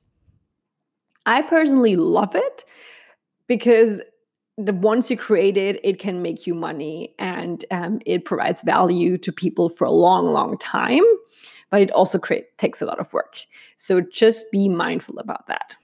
I 1.27 1.43
personally 1.43 1.97
love 1.97 2.35
it 2.35 2.65
because 3.47 4.01
the 4.59 4.73
once 4.73 5.11
you 5.11 5.17
create 5.17 5.57
it, 5.57 5.81
it 5.83 5.99
can 5.99 6.23
make 6.23 6.47
you 6.47 6.55
money 6.55 7.15
and 7.19 7.65
um, 7.71 8.01
it 8.05 8.25
provides 8.25 8.63
value 8.63 9.17
to 9.19 9.33
people 9.33 9.69
for 9.69 9.87
a 9.87 9.91
long, 9.91 10.27
long 10.27 10.59
time. 10.59 11.03
But 11.71 11.83
it 11.83 11.91
also 11.93 12.19
create, 12.19 12.59
takes 12.59 12.83
a 12.83 12.87
lot 12.87 12.99
of 12.99 13.13
work. 13.13 13.39
So 13.77 14.01
just 14.01 14.51
be 14.51 14.69
mindful 14.69 15.19
about 15.19 15.47
that. 15.47 15.77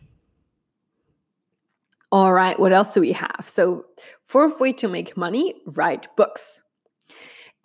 All 2.12 2.32
right, 2.32 2.58
what 2.58 2.72
else 2.72 2.94
do 2.94 3.00
we 3.00 3.12
have? 3.12 3.44
So, 3.46 3.84
fourth 4.24 4.60
way 4.60 4.72
to 4.74 4.88
make 4.88 5.16
money 5.16 5.54
write 5.66 6.14
books. 6.16 6.62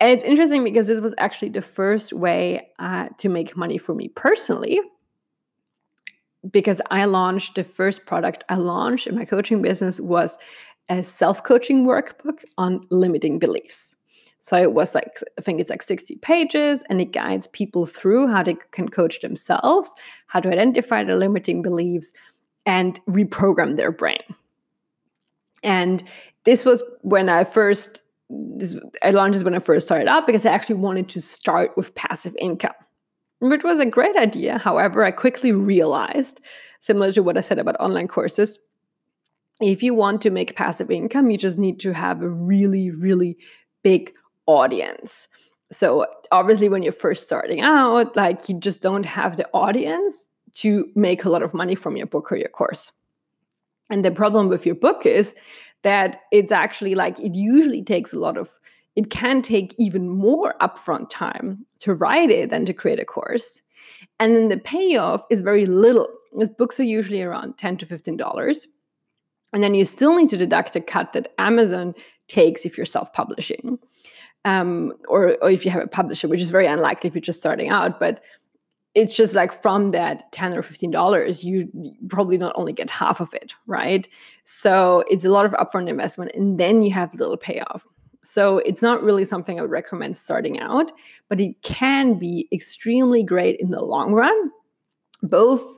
And 0.00 0.10
it's 0.10 0.24
interesting 0.24 0.64
because 0.64 0.88
this 0.88 1.00
was 1.00 1.14
actually 1.16 1.50
the 1.50 1.62
first 1.62 2.12
way 2.12 2.68
uh, 2.80 3.08
to 3.18 3.28
make 3.28 3.56
money 3.56 3.78
for 3.78 3.94
me 3.94 4.08
personally. 4.08 4.80
Because 6.50 6.80
I 6.90 7.04
launched 7.04 7.54
the 7.54 7.62
first 7.62 8.04
product 8.04 8.42
I 8.48 8.56
launched 8.56 9.06
in 9.06 9.14
my 9.14 9.24
coaching 9.24 9.62
business 9.62 10.00
was 10.00 10.38
a 10.88 11.02
self 11.02 11.42
coaching 11.42 11.86
workbook 11.86 12.44
on 12.58 12.80
limiting 12.90 13.38
beliefs. 13.38 13.96
So 14.40 14.56
it 14.56 14.72
was 14.72 14.94
like, 14.94 15.20
I 15.38 15.42
think 15.42 15.60
it's 15.60 15.70
like 15.70 15.82
60 15.82 16.16
pages, 16.16 16.82
and 16.90 17.00
it 17.00 17.12
guides 17.12 17.46
people 17.46 17.86
through 17.86 18.26
how 18.26 18.42
they 18.42 18.56
can 18.72 18.88
coach 18.88 19.20
themselves, 19.20 19.94
how 20.26 20.40
to 20.40 20.50
identify 20.50 21.04
their 21.04 21.16
limiting 21.16 21.62
beliefs, 21.62 22.12
and 22.66 23.00
reprogram 23.06 23.76
their 23.76 23.92
brain. 23.92 24.22
And 25.62 26.02
this 26.42 26.64
was 26.64 26.82
when 27.02 27.28
I 27.28 27.44
first, 27.44 28.02
this, 28.30 28.74
I 29.04 29.10
launched 29.10 29.34
this 29.34 29.44
when 29.44 29.54
I 29.54 29.60
first 29.60 29.86
started 29.86 30.08
out 30.08 30.26
because 30.26 30.44
I 30.44 30.50
actually 30.50 30.76
wanted 30.76 31.08
to 31.10 31.22
start 31.22 31.76
with 31.76 31.94
passive 31.94 32.34
income, 32.40 32.74
which 33.38 33.62
was 33.62 33.78
a 33.78 33.86
great 33.86 34.16
idea. 34.16 34.58
However, 34.58 35.04
I 35.04 35.12
quickly 35.12 35.52
realized, 35.52 36.40
similar 36.80 37.12
to 37.12 37.22
what 37.22 37.38
I 37.38 37.42
said 37.42 37.60
about 37.60 37.76
online 37.78 38.08
courses, 38.08 38.58
if 39.60 39.82
you 39.82 39.94
want 39.94 40.20
to 40.22 40.30
make 40.30 40.56
passive 40.56 40.90
income, 40.90 41.30
you 41.30 41.38
just 41.38 41.58
need 41.58 41.80
to 41.80 41.92
have 41.92 42.22
a 42.22 42.28
really, 42.28 42.90
really 42.90 43.36
big 43.82 44.12
audience. 44.46 45.28
So 45.70 46.06
obviously 46.30 46.68
when 46.68 46.82
you're 46.82 46.92
first 46.92 47.22
starting 47.24 47.60
out, 47.60 48.16
like 48.16 48.48
you 48.48 48.58
just 48.58 48.82
don't 48.82 49.06
have 49.06 49.36
the 49.36 49.48
audience 49.52 50.26
to 50.54 50.86
make 50.94 51.24
a 51.24 51.30
lot 51.30 51.42
of 51.42 51.54
money 51.54 51.74
from 51.74 51.96
your 51.96 52.06
book 52.06 52.30
or 52.30 52.36
your 52.36 52.48
course. 52.48 52.92
And 53.90 54.04
the 54.04 54.10
problem 54.10 54.48
with 54.48 54.66
your 54.66 54.74
book 54.74 55.06
is 55.06 55.34
that 55.82 56.22
it's 56.30 56.52
actually 56.52 56.94
like 56.94 57.18
it 57.20 57.34
usually 57.34 57.82
takes 57.82 58.12
a 58.12 58.18
lot 58.18 58.36
of 58.36 58.50
it 58.94 59.10
can 59.10 59.40
take 59.40 59.74
even 59.78 60.08
more 60.08 60.54
upfront 60.60 61.08
time 61.08 61.64
to 61.78 61.94
write 61.94 62.30
it 62.30 62.50
than 62.50 62.66
to 62.66 62.74
create 62.74 63.00
a 63.00 63.04
course. 63.06 63.62
And 64.20 64.36
then 64.36 64.48
the 64.48 64.58
payoff 64.58 65.24
is 65.30 65.40
very 65.40 65.66
little. 65.66 66.08
Because 66.32 66.50
books 66.50 66.78
are 66.78 66.84
usually 66.84 67.22
around 67.22 67.58
10 67.58 67.78
to 67.78 67.86
15 67.86 68.16
dollars. 68.16 68.66
And 69.52 69.62
then 69.62 69.74
you 69.74 69.84
still 69.84 70.16
need 70.16 70.28
to 70.30 70.36
deduct 70.36 70.76
a 70.76 70.80
cut 70.80 71.12
that 71.12 71.32
Amazon 71.38 71.94
takes 72.28 72.64
if 72.64 72.76
you're 72.76 72.86
self-publishing 72.86 73.78
um, 74.44 74.92
or, 75.08 75.36
or 75.42 75.50
if 75.50 75.64
you 75.64 75.70
have 75.70 75.82
a 75.82 75.88
publisher, 75.88 76.28
which 76.28 76.40
is 76.40 76.50
very 76.50 76.66
unlikely 76.66 77.08
if 77.08 77.14
you're 77.14 77.20
just 77.20 77.40
starting 77.40 77.68
out. 77.68 78.00
But 78.00 78.22
it's 78.94 79.16
just 79.16 79.34
like 79.34 79.62
from 79.62 79.90
that 79.90 80.30
10 80.32 80.54
or 80.54 80.62
15 80.62 80.90
dollars 80.90 81.42
you 81.42 81.70
probably 82.08 82.36
not 82.36 82.52
only 82.56 82.72
get 82.72 82.90
half 82.90 83.20
of 83.20 83.32
it 83.34 83.54
right 83.66 84.08
so 84.44 85.02
it's 85.10 85.24
a 85.24 85.30
lot 85.30 85.46
of 85.46 85.52
upfront 85.52 85.88
investment 85.88 86.30
and 86.34 86.58
then 86.58 86.82
you 86.82 86.92
have 86.92 87.12
little 87.14 87.36
payoff 87.36 87.86
so 88.22 88.58
it's 88.58 88.82
not 88.82 89.02
really 89.02 89.24
something 89.24 89.58
i 89.58 89.62
would 89.62 89.70
recommend 89.70 90.16
starting 90.16 90.60
out 90.60 90.92
but 91.28 91.40
it 91.40 91.60
can 91.62 92.18
be 92.18 92.48
extremely 92.52 93.22
great 93.22 93.58
in 93.60 93.70
the 93.70 93.80
long 93.80 94.12
run 94.12 94.50
both 95.22 95.76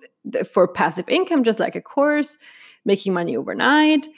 for 0.50 0.66
passive 0.66 1.08
income 1.08 1.44
just 1.44 1.60
like 1.60 1.76
a 1.76 1.80
course 1.80 2.36
making 2.84 3.12
money 3.12 3.36
overnight 3.36 4.08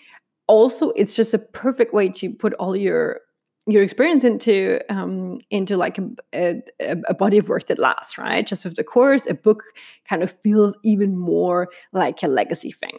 also 0.47 0.91
it's 0.91 1.17
just 1.17 1.35
a 1.35 1.39
perfect 1.39 1.93
way 1.93 2.09
to 2.09 2.31
put 2.31 2.55
all 2.55 2.77
your 2.77 3.21
your 3.67 3.83
experience 3.83 4.23
into 4.23 4.81
um, 4.93 5.39
into 5.51 5.77
like 5.77 5.99
a, 5.99 6.09
a, 6.33 6.63
a, 7.09 7.15
body 7.15 7.37
of 7.39 7.49
work 7.49 7.67
that 7.67 7.81
lasts, 7.81 8.17
right? 8.17 8.47
Just 8.47 8.65
with 8.65 8.77
the 8.77 8.85
course, 8.85 9.27
a 9.27 9.35
book 9.35 9.65
kind 10.09 10.23
of 10.23 10.31
feels 10.31 10.77
even 10.85 11.17
more 11.17 11.69
like 11.93 12.23
a 12.23 12.29
legacy 12.29 12.71
thing. 12.71 12.97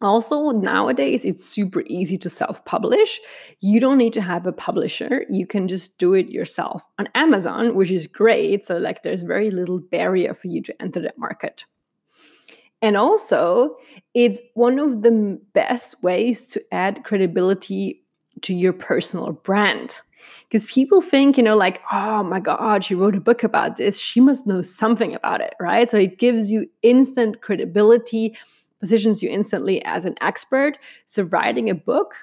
Also, 0.00 0.50
nowadays 0.50 1.24
it's 1.24 1.48
super 1.48 1.82
easy 1.86 2.16
to 2.18 2.30
self 2.30 2.64
publish. 2.64 3.20
You 3.60 3.80
don't 3.80 3.98
need 3.98 4.12
to 4.12 4.20
have 4.20 4.46
a 4.46 4.52
publisher, 4.52 5.24
you 5.28 5.46
can 5.46 5.66
just 5.66 5.98
do 5.98 6.14
it 6.14 6.28
yourself 6.28 6.82
on 6.98 7.08
Amazon, 7.14 7.74
which 7.74 7.90
is 7.90 8.06
great. 8.06 8.64
So, 8.64 8.78
like, 8.78 9.02
there's 9.02 9.22
very 9.22 9.50
little 9.50 9.80
barrier 9.80 10.34
for 10.34 10.48
you 10.48 10.62
to 10.62 10.82
enter 10.82 11.00
that 11.02 11.18
market. 11.18 11.64
And 12.82 12.96
also, 12.96 13.76
it's 14.12 14.40
one 14.54 14.78
of 14.78 15.02
the 15.02 15.40
best 15.54 16.02
ways 16.02 16.44
to 16.46 16.62
add 16.74 17.04
credibility 17.04 18.02
to 18.42 18.54
your 18.54 18.72
personal 18.72 19.32
brand. 19.32 20.00
Because 20.48 20.64
people 20.66 21.00
think, 21.00 21.36
you 21.36 21.42
know, 21.42 21.56
like, 21.56 21.80
oh 21.92 22.22
my 22.22 22.40
God, 22.40 22.84
she 22.84 22.94
wrote 22.94 23.16
a 23.16 23.20
book 23.20 23.42
about 23.42 23.76
this. 23.76 23.98
She 23.98 24.20
must 24.20 24.46
know 24.46 24.62
something 24.62 25.14
about 25.14 25.40
it, 25.40 25.54
right? 25.58 25.88
So 25.88 25.96
it 25.96 26.18
gives 26.18 26.50
you 26.50 26.68
instant 26.82 27.40
credibility, 27.40 28.36
positions 28.80 29.22
you 29.22 29.30
instantly 29.30 29.84
as 29.84 30.04
an 30.04 30.16
expert. 30.20 30.78
So 31.04 31.22
writing 31.24 31.70
a 31.70 31.74
book 31.74 32.14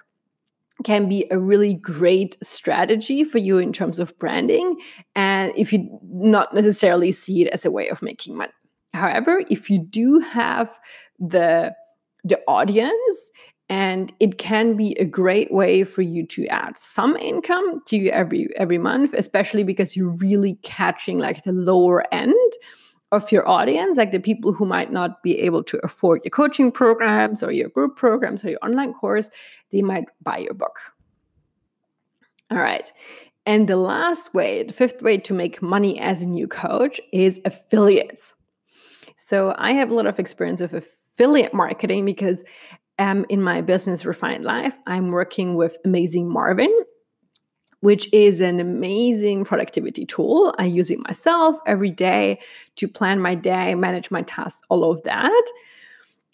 can 0.84 1.10
be 1.10 1.26
a 1.32 1.39
really 1.39 1.74
great 1.74 2.38
strategy 2.41 3.24
for 3.24 3.38
you 3.38 3.58
in 3.58 3.74
terms 3.74 4.00
of 4.00 4.17
branding. 4.19 4.78
And 5.15 5.52
if 5.58 5.74
you 5.74 6.00
not 6.04 6.54
necessarily 6.54 7.12
see 7.12 7.41
it 7.41 7.50
as 7.50 7.65
a 7.65 7.72
way 7.72 7.89
of 7.89 8.02
making 8.02 8.38
money. 8.38 8.52
However, 8.93 9.43
if 9.49 9.69
you 9.69 9.80
do 9.80 10.19
have 10.19 10.80
the 11.19 11.75
the 12.23 12.39
audience 12.47 13.32
and 13.69 14.12
it 14.19 14.39
can 14.39 14.75
be 14.75 14.93
a 14.93 15.06
great 15.06 15.54
way 15.54 15.84
for 15.84 16.02
you 16.02 16.25
to 16.25 16.47
add 16.47 16.78
some 16.78 17.15
income 17.17 17.82
to 17.86 17.97
you 17.97 18.10
every 18.10 18.49
every 18.58 18.78
month 18.78 19.13
especially 19.13 19.63
because 19.63 19.95
you're 19.95 20.17
really 20.17 20.56
catching 20.63 21.19
like 21.19 21.43
the 21.43 21.54
lower 21.54 22.04
end 22.13 22.34
of 23.12 23.32
your 23.32 23.47
audience 23.47 23.97
like 23.97 24.12
the 24.12 24.19
people 24.19 24.54
who 24.54 24.65
might 24.65 24.91
not 24.91 25.23
be 25.23 25.39
able 25.39 25.63
to 25.63 25.80
afford 25.84 26.21
your 26.23 26.32
coaching 26.32 26.71
programs 26.71 27.41
or 27.41 27.52
your 27.52 27.69
group 27.69 27.95
programs 27.95 28.43
or 28.43 28.49
your 28.49 28.60
online 28.63 28.93
course 28.93 29.30
they 29.71 29.82
might 29.82 30.06
buy 30.23 30.38
your 30.38 30.54
book. 30.54 30.80
All 32.52 32.58
right. 32.58 32.91
And 33.45 33.67
the 33.67 33.78
last 33.78 34.34
way 34.34 34.63
the 34.63 34.73
fifth 34.73 35.02
way 35.02 35.17
to 35.17 35.34
make 35.34 35.62
money 35.62 35.99
as 35.99 36.21
a 36.21 36.28
new 36.28 36.47
coach 36.47 36.99
is 37.13 37.39
affiliates 37.45 38.36
so 39.20 39.54
i 39.58 39.72
have 39.72 39.92
a 39.92 39.94
lot 39.94 40.08
of 40.08 40.20
experience 40.20 40.62
with 40.62 40.74
affiliate 40.74 41.54
marketing 41.54 42.06
because 42.06 42.44
um, 43.00 43.26
in 43.30 43.42
my 43.42 43.62
business 43.62 44.06
Refined 44.06 44.44
Life, 44.44 44.78
I'm 44.86 45.10
working 45.10 45.56
with 45.56 45.78
Amazing 45.86 46.32
Marvin, 46.32 46.72
which 47.80 48.14
is 48.14 48.42
an 48.42 48.60
amazing 48.60 49.46
productivity 49.46 50.06
tool. 50.06 50.54
I 50.60 50.66
use 50.66 50.92
it 50.92 51.00
myself 51.08 51.58
every 51.66 51.92
day 51.92 52.40
to 52.76 52.88
plan 52.90 53.22
my 53.22 53.36
day, 53.36 53.74
manage 53.74 54.12
my 54.12 54.22
tasks, 54.24 54.62
all 54.70 54.92
of 54.92 55.02
that. 55.04 55.52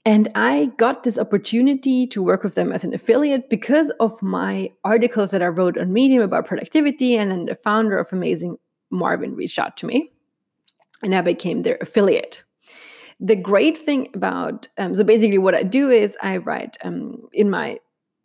And 0.07 0.29
I 0.35 0.71
got 0.77 1.03
this 1.03 1.17
opportunity 1.17 2.07
to 2.07 2.23
work 2.23 2.43
with 2.43 2.55
them 2.55 2.71
as 2.71 2.83
an 2.83 2.93
affiliate 2.93 3.49
because 3.49 3.91
of 3.99 4.21
my 4.21 4.71
articles 4.83 5.31
that 5.31 5.41
I 5.41 5.47
wrote 5.47 5.77
on 5.77 5.93
Medium 5.93 6.23
about 6.23 6.45
productivity. 6.45 7.15
And 7.15 7.31
then 7.31 7.45
the 7.45 7.55
founder 7.55 7.97
of 7.97 8.11
Amazing 8.11 8.57
Marvin 8.89 9.35
reached 9.35 9.59
out 9.59 9.77
to 9.77 9.85
me, 9.85 10.11
and 11.03 11.13
I 11.15 11.21
became 11.21 11.61
their 11.61 11.77
affiliate 11.81 12.44
the 13.19 13.35
great 13.35 13.77
thing 13.77 14.09
about 14.13 14.67
um, 14.77 14.95
so 14.95 15.03
basically 15.03 15.37
what 15.37 15.55
I 15.55 15.63
do 15.63 15.89
is 15.89 16.17
I 16.21 16.37
write 16.37 16.77
um, 16.83 17.27
in 17.31 17.49
my 17.49 17.79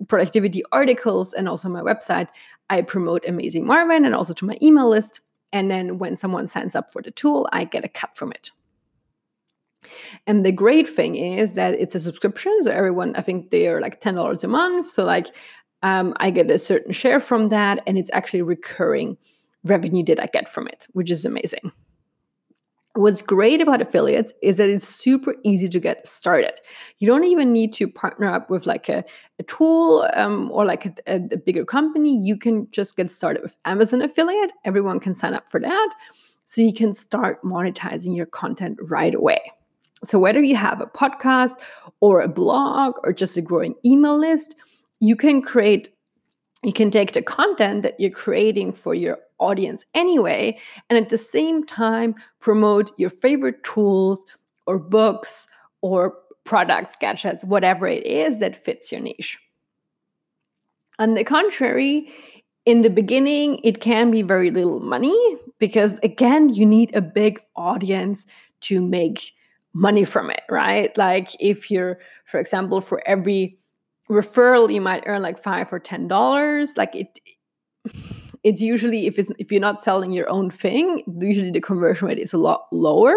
productivity 0.08 0.62
articles 0.72 1.32
and 1.32 1.48
also 1.48 1.68
my 1.68 1.82
website. 1.82 2.28
I 2.68 2.82
promote 2.82 3.24
Amazing 3.26 3.66
Marvin 3.66 4.04
and 4.04 4.14
also 4.14 4.32
to 4.34 4.44
my 4.44 4.56
email 4.62 4.88
list. 4.88 5.20
And 5.52 5.70
then 5.70 5.98
when 5.98 6.16
someone 6.16 6.48
signs 6.48 6.76
up 6.76 6.92
for 6.92 7.02
the 7.02 7.10
tool, 7.10 7.48
I 7.52 7.64
get 7.64 7.84
a 7.84 7.88
cut 7.88 8.16
from 8.16 8.32
it. 8.32 8.50
And 10.26 10.44
the 10.44 10.52
great 10.52 10.88
thing 10.88 11.16
is 11.16 11.54
that 11.54 11.74
it's 11.74 11.94
a 11.94 12.00
subscription. 12.00 12.56
So 12.62 12.70
everyone, 12.70 13.16
I 13.16 13.22
think 13.22 13.50
they 13.50 13.66
are 13.66 13.80
like 13.80 14.00
$10 14.00 14.44
a 14.44 14.48
month. 14.48 14.90
So 14.90 15.04
like 15.04 15.28
um, 15.82 16.14
I 16.18 16.30
get 16.30 16.50
a 16.50 16.58
certain 16.58 16.92
share 16.92 17.20
from 17.20 17.48
that. 17.48 17.82
And 17.86 17.98
it's 17.98 18.10
actually 18.12 18.42
recurring 18.42 19.16
revenue 19.64 20.04
that 20.04 20.20
I 20.20 20.26
get 20.26 20.48
from 20.48 20.68
it, 20.68 20.86
which 20.92 21.10
is 21.10 21.24
amazing. 21.24 21.72
What's 23.00 23.22
great 23.22 23.62
about 23.62 23.80
affiliates 23.80 24.30
is 24.42 24.58
that 24.58 24.68
it's 24.68 24.86
super 24.86 25.34
easy 25.42 25.68
to 25.68 25.80
get 25.80 26.06
started. 26.06 26.52
You 26.98 27.08
don't 27.08 27.24
even 27.24 27.50
need 27.50 27.72
to 27.74 27.88
partner 27.88 28.30
up 28.30 28.50
with 28.50 28.66
like 28.66 28.90
a, 28.90 29.02
a 29.38 29.42
tool 29.44 30.06
um, 30.14 30.50
or 30.52 30.66
like 30.66 30.84
a, 30.84 30.94
a, 31.06 31.14
a 31.32 31.36
bigger 31.38 31.64
company. 31.64 32.14
You 32.20 32.36
can 32.36 32.70
just 32.72 32.96
get 32.96 33.10
started 33.10 33.42
with 33.42 33.56
Amazon 33.64 34.02
affiliate. 34.02 34.52
Everyone 34.66 35.00
can 35.00 35.14
sign 35.14 35.32
up 35.32 35.48
for 35.50 35.58
that. 35.60 35.94
So 36.44 36.60
you 36.60 36.74
can 36.74 36.92
start 36.92 37.42
monetizing 37.42 38.14
your 38.14 38.26
content 38.26 38.76
right 38.82 39.14
away. 39.14 39.40
So 40.04 40.18
whether 40.18 40.42
you 40.42 40.56
have 40.56 40.82
a 40.82 40.86
podcast 40.86 41.58
or 42.00 42.20
a 42.20 42.28
blog 42.28 42.96
or 43.02 43.14
just 43.14 43.34
a 43.38 43.40
growing 43.40 43.76
email 43.82 44.18
list, 44.18 44.54
you 45.00 45.16
can 45.16 45.40
create 45.40 45.88
you 46.62 46.74
can 46.74 46.90
take 46.90 47.12
the 47.12 47.22
content 47.22 47.82
that 47.82 47.98
you're 47.98 48.10
creating 48.10 48.72
for 48.74 48.94
your 48.94 49.18
audience 49.40 49.84
anyway, 49.94 50.58
and 50.88 50.98
at 50.98 51.08
the 51.08 51.18
same 51.18 51.64
time 51.64 52.14
promote 52.38 52.92
your 52.98 53.10
favorite 53.10 53.62
tools 53.64 54.24
or 54.66 54.78
books 54.78 55.48
or 55.80 56.14
products, 56.44 56.96
gadgets, 57.00 57.44
whatever 57.44 57.86
it 57.86 58.06
is 58.06 58.38
that 58.38 58.56
fits 58.56 58.92
your 58.92 59.00
niche. 59.00 59.38
On 60.98 61.14
the 61.14 61.24
contrary, 61.24 62.12
in 62.66 62.82
the 62.82 62.90
beginning, 62.90 63.58
it 63.64 63.80
can 63.80 64.10
be 64.10 64.22
very 64.22 64.50
little 64.50 64.80
money 64.80 65.16
because, 65.58 65.98
again, 66.02 66.50
you 66.50 66.66
need 66.66 66.94
a 66.94 67.00
big 67.00 67.40
audience 67.56 68.26
to 68.60 68.82
make 68.82 69.32
money 69.72 70.04
from 70.04 70.30
it, 70.30 70.42
right? 70.50 70.96
Like, 70.98 71.30
if 71.40 71.70
you're, 71.70 71.98
for 72.26 72.38
example, 72.38 72.80
for 72.80 73.02
every 73.06 73.58
referral 74.10 74.72
you 74.72 74.80
might 74.80 75.04
earn 75.06 75.22
like 75.22 75.38
five 75.38 75.72
or 75.72 75.78
ten 75.78 76.08
dollars 76.08 76.76
like 76.76 76.94
it 76.94 77.20
it's 78.42 78.62
usually 78.62 79.06
if 79.06 79.18
it's 79.18 79.30
if 79.38 79.52
you're 79.52 79.60
not 79.60 79.82
selling 79.82 80.12
your 80.12 80.28
own 80.30 80.50
thing 80.50 81.02
usually 81.20 81.50
the 81.50 81.60
conversion 81.60 82.08
rate 82.08 82.18
is 82.18 82.32
a 82.32 82.38
lot 82.38 82.66
lower 82.72 83.14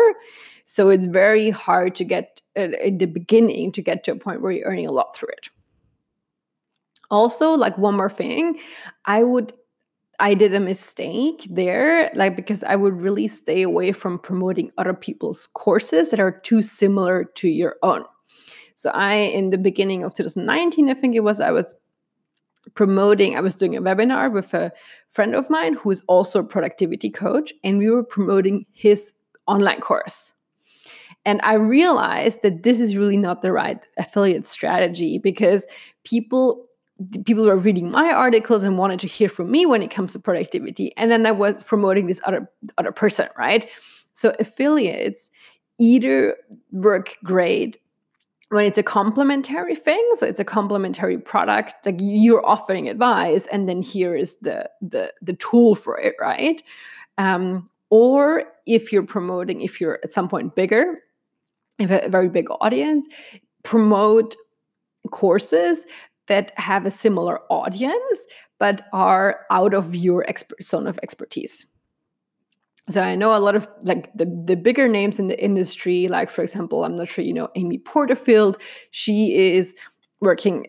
so 0.66 0.90
it's 0.90 1.06
very 1.06 1.50
hard 1.50 1.96
to 1.96 2.04
get 2.04 2.42
in 2.56 2.98
the 2.98 3.06
beginning 3.06 3.72
to 3.72 3.82
get 3.82 4.04
to 4.04 4.12
a 4.12 4.16
point 4.16 4.42
where 4.42 4.52
you're 4.52 4.68
earning 4.68 4.88
a 4.88 4.92
lot 4.92 5.16
through 5.16 5.30
it 5.30 5.50
also 7.10 7.54
like 7.54 7.78
one 7.78 7.96
more 7.96 8.10
thing 8.10 8.60
i 9.06 9.24
would 9.24 9.54
I 10.20 10.36
did 10.36 10.54
a 10.54 10.60
mistake 10.60 11.48
there, 11.50 12.12
like 12.14 12.36
because 12.36 12.64
I 12.64 12.76
would 12.76 13.02
really 13.02 13.28
stay 13.28 13.64
away 13.64 13.92
from 13.92 14.20
promoting 14.20 14.72
other 14.78 14.94
people's 14.94 15.48
courses 15.48 16.12
that 16.12 16.20
are 16.20 16.32
too 16.32 16.62
similar 16.62 17.24
to 17.24 17.48
your 17.48 17.78
own. 17.82 18.06
So 18.76 18.92
I, 18.92 19.16
in 19.16 19.50
the 19.50 19.58
beginning 19.58 20.04
of 20.04 20.14
2019, 20.14 20.90
I 20.90 20.94
think 20.94 21.16
it 21.16 21.22
was, 21.22 21.42
I 21.42 21.52
was 21.52 21.76
promoting, 22.74 23.36
I 23.36 23.42
was 23.42 23.56
doing 23.56 23.76
a 23.76 23.82
webinar 23.82 24.32
with 24.32 24.54
a 24.54 24.72
friend 25.10 25.36
of 25.36 25.50
mine 25.50 25.74
who 25.74 25.92
is 25.92 26.04
also 26.08 26.40
a 26.40 26.44
productivity 26.44 27.10
coach, 27.10 27.54
and 27.64 27.78
we 27.78 27.90
were 27.90 28.04
promoting 28.04 28.66
his 28.72 29.14
online 29.48 29.82
course. 29.82 30.32
And 31.26 31.40
I 31.44 31.54
realized 31.54 32.42
that 32.42 32.64
this 32.64 32.80
is 32.80 32.98
really 32.98 33.18
not 33.18 33.42
the 33.42 33.52
right 33.52 33.80
affiliate 33.98 34.46
strategy 34.46 35.18
because 35.18 35.66
people 36.04 36.66
people 37.26 37.46
were 37.46 37.58
reading 37.58 37.92
my 37.92 38.12
articles 38.12 38.64
and 38.64 38.78
wanted 38.78 39.00
to 39.00 39.08
hear 39.08 39.28
from 39.28 39.50
me 39.50 39.66
when 39.66 39.82
it 39.82 39.90
comes 39.90 40.14
to 40.14 40.20
productivity 40.20 40.94
and 40.96 41.10
then 41.10 41.26
i 41.26 41.32
was 41.32 41.64
promoting 41.64 42.06
this 42.06 42.22
other 42.24 42.50
other 42.78 42.92
person 42.92 43.28
right 43.36 43.68
so 44.14 44.34
affiliates 44.40 45.32
either 45.80 46.38
work 46.72 47.18
great 47.24 47.78
when 48.54 48.66
it's 48.66 48.78
a 48.78 48.84
complementary 48.84 49.74
thing 49.74 50.08
so 50.14 50.28
it's 50.28 50.40
a 50.40 50.46
complementary 50.46 51.18
product 51.18 51.74
like 51.88 51.98
you're 52.00 52.46
offering 52.46 52.88
advice 52.88 53.48
and 53.48 53.68
then 53.68 53.82
here 53.82 54.16
is 54.16 54.38
the 54.40 54.70
the 54.80 55.12
the 55.24 55.34
tool 55.34 55.74
for 55.74 55.98
it 56.00 56.14
right? 56.22 56.62
Um, 57.18 57.70
or 57.90 58.44
if 58.68 58.94
you're 58.94 59.06
promoting 59.06 59.62
if 59.62 59.82
you're 59.82 60.00
at 60.04 60.14
some 60.14 60.28
point 60.28 60.54
bigger 60.56 61.00
if 61.80 61.90
a 61.90 62.08
very 62.10 62.30
big 62.30 62.48
audience 62.62 63.08
promote 63.64 64.36
courses 65.10 65.88
that 66.28 66.58
have 66.58 66.86
a 66.86 66.92
similar 66.92 67.40
audience 67.50 68.26
but 68.60 68.88
are 68.94 69.42
out 69.50 69.74
of 69.74 69.96
your 69.96 70.24
expert 70.30 70.64
zone 70.64 70.86
of 70.86 71.00
expertise 71.02 71.66
so 72.90 73.02
i 73.02 73.16
know 73.16 73.36
a 73.36 73.40
lot 73.40 73.56
of 73.56 73.68
like 73.84 74.12
the, 74.14 74.26
the 74.46 74.56
bigger 74.56 74.88
names 74.88 75.20
in 75.20 75.28
the 75.28 75.42
industry 75.44 76.08
like 76.08 76.30
for 76.30 76.42
example 76.42 76.84
i'm 76.84 76.96
not 76.96 77.08
sure 77.08 77.24
you 77.24 77.34
know 77.34 77.50
amy 77.56 77.78
porterfield. 77.78 78.58
She 78.92 79.54
is 79.54 79.76
working 80.22 80.68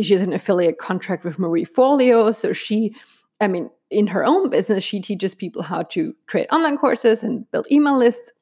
she's 0.00 0.20
an 0.20 0.32
affiliate 0.32 0.78
contract 0.78 1.24
with 1.24 1.38
marie 1.38 1.66
forleo 1.66 2.34
so 2.34 2.52
she 2.52 2.94
i 3.40 3.48
mean 3.48 3.68
in 3.90 4.06
her 4.06 4.24
own 4.24 4.48
business 4.48 4.84
she 4.84 5.00
teaches 5.00 5.34
people 5.34 5.62
how 5.62 5.82
to 5.82 6.14
create 6.26 6.48
online 6.52 6.78
courses 6.78 7.22
and 7.22 7.50
build 7.50 7.66
email 7.70 7.98
lists. 7.98 8.32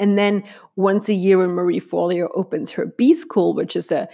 And 0.00 0.18
then 0.18 0.42
once 0.76 1.08
a 1.08 1.14
year 1.14 1.38
when 1.38 1.50
marie 1.50 1.80
forleo 1.80 2.28
opens 2.34 2.70
her 2.72 2.86
b 2.86 3.14
school 3.14 3.54
which 3.54 3.76
is 3.76 3.92
a, 3.92 4.08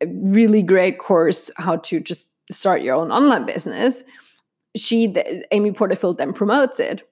a 0.00 0.06
really 0.06 0.62
great 0.62 0.98
course 0.98 1.50
how 1.56 1.76
to 1.76 2.00
just 2.00 2.28
start 2.50 2.82
your 2.82 2.94
own 2.96 3.10
online 3.10 3.46
business 3.46 4.02
she 4.76 5.14
amy 5.50 5.72
porterfield 5.72 6.18
then 6.18 6.32
promotes 6.32 6.80
it 6.80 7.02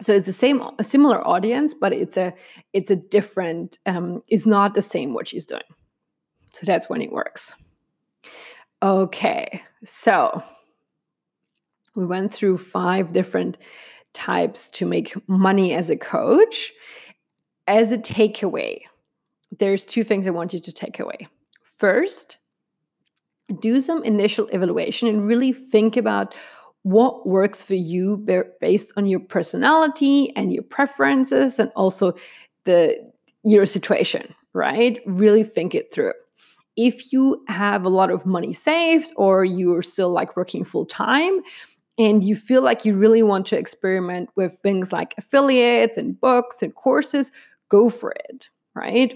so 0.00 0.12
it's 0.12 0.26
the 0.26 0.32
same 0.32 0.62
a 0.78 0.84
similar 0.84 1.26
audience 1.26 1.74
but 1.74 1.92
it's 1.92 2.16
a 2.16 2.32
it's 2.72 2.90
a 2.90 2.96
different 2.96 3.78
um 3.86 4.22
it's 4.28 4.46
not 4.46 4.74
the 4.74 4.82
same 4.82 5.12
what 5.14 5.28
she's 5.28 5.44
doing. 5.44 5.62
So 6.50 6.64
that's 6.64 6.88
when 6.88 7.02
it 7.02 7.12
works. 7.12 7.54
Okay 8.82 9.62
so 9.84 10.42
we 11.94 12.06
went 12.06 12.32
through 12.32 12.58
five 12.58 13.12
different 13.12 13.58
types 14.12 14.68
to 14.68 14.86
make 14.86 15.14
money 15.28 15.74
as 15.74 15.90
a 15.90 15.96
coach. 15.96 16.72
As 17.66 17.92
a 17.92 17.98
takeaway 17.98 18.82
there's 19.58 19.86
two 19.86 20.04
things 20.04 20.26
i 20.26 20.30
want 20.30 20.52
you 20.52 20.60
to 20.60 20.72
take 20.72 21.00
away. 21.00 21.26
First 21.62 22.38
do 23.60 23.80
some 23.80 24.04
initial 24.04 24.46
evaluation 24.48 25.08
and 25.08 25.26
really 25.26 25.52
think 25.52 25.96
about 25.96 26.34
what 26.82 27.26
works 27.26 27.62
for 27.62 27.74
you 27.74 28.16
based 28.60 28.92
on 28.96 29.06
your 29.06 29.20
personality 29.20 30.34
and 30.36 30.52
your 30.52 30.62
preferences 30.62 31.58
and 31.58 31.70
also 31.74 32.14
the 32.64 32.96
your 33.44 33.66
situation 33.66 34.34
right? 34.58 35.00
Really 35.06 35.44
think 35.44 35.74
it 35.74 35.92
through. 35.92 36.14
If 36.76 37.12
you 37.12 37.42
have 37.48 37.84
a 37.84 37.88
lot 37.88 38.10
of 38.10 38.26
money 38.26 38.52
saved 38.52 39.12
or 39.16 39.44
you're 39.44 39.82
still 39.82 40.10
like 40.10 40.36
working 40.36 40.64
full 40.64 40.86
time 40.86 41.40
and 41.98 42.22
you 42.22 42.36
feel 42.36 42.62
like 42.62 42.84
you 42.84 42.96
really 42.96 43.22
want 43.22 43.46
to 43.46 43.58
experiment 43.58 44.30
with 44.36 44.58
things 44.62 44.92
like 44.92 45.14
affiliates 45.18 45.96
and 45.96 46.20
books 46.20 46.62
and 46.62 46.74
courses 46.74 47.32
go 47.68 47.88
for 47.88 48.12
it 48.28 48.48
right 48.74 49.14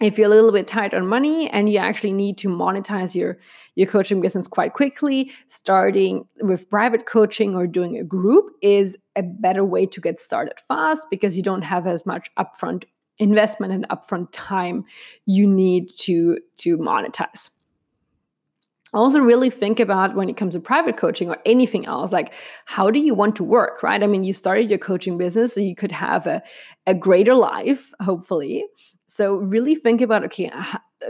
if 0.00 0.16
you're 0.16 0.26
a 0.26 0.30
little 0.30 0.52
bit 0.52 0.66
tight 0.66 0.94
on 0.94 1.06
money 1.06 1.48
and 1.50 1.68
you 1.68 1.78
actually 1.78 2.12
need 2.12 2.38
to 2.38 2.48
monetize 2.48 3.14
your 3.14 3.38
your 3.74 3.86
coaching 3.86 4.20
business 4.20 4.48
quite 4.48 4.72
quickly 4.72 5.30
starting 5.46 6.26
with 6.40 6.68
private 6.70 7.06
coaching 7.06 7.54
or 7.54 7.66
doing 7.66 7.98
a 7.98 8.04
group 8.04 8.46
is 8.62 8.96
a 9.16 9.22
better 9.22 9.64
way 9.64 9.86
to 9.86 10.00
get 10.00 10.20
started 10.20 10.54
fast 10.66 11.06
because 11.10 11.36
you 11.36 11.42
don't 11.42 11.62
have 11.62 11.86
as 11.86 12.04
much 12.04 12.30
upfront 12.38 12.84
investment 13.18 13.72
and 13.72 13.88
upfront 13.90 14.28
time 14.32 14.84
you 15.26 15.46
need 15.46 15.88
to 15.98 16.38
to 16.58 16.78
monetize. 16.78 17.50
Also 18.92 19.20
really 19.20 19.50
think 19.50 19.78
about 19.78 20.16
when 20.16 20.28
it 20.28 20.36
comes 20.36 20.54
to 20.54 20.60
private 20.60 20.96
coaching 20.96 21.30
or 21.30 21.38
anything 21.46 21.86
else 21.86 22.10
like 22.10 22.32
how 22.64 22.90
do 22.90 22.98
you 22.98 23.14
want 23.14 23.36
to 23.36 23.44
work 23.44 23.82
right? 23.82 24.02
I 24.02 24.06
mean 24.06 24.24
you 24.24 24.32
started 24.32 24.68
your 24.68 24.78
coaching 24.78 25.16
business 25.18 25.54
so 25.54 25.60
you 25.60 25.76
could 25.76 25.92
have 25.92 26.26
a, 26.26 26.42
a 26.86 26.94
greater 26.94 27.34
life 27.34 27.92
hopefully 28.00 28.64
so 29.10 29.36
really 29.36 29.74
think 29.74 30.00
about 30.00 30.24
okay, 30.26 30.50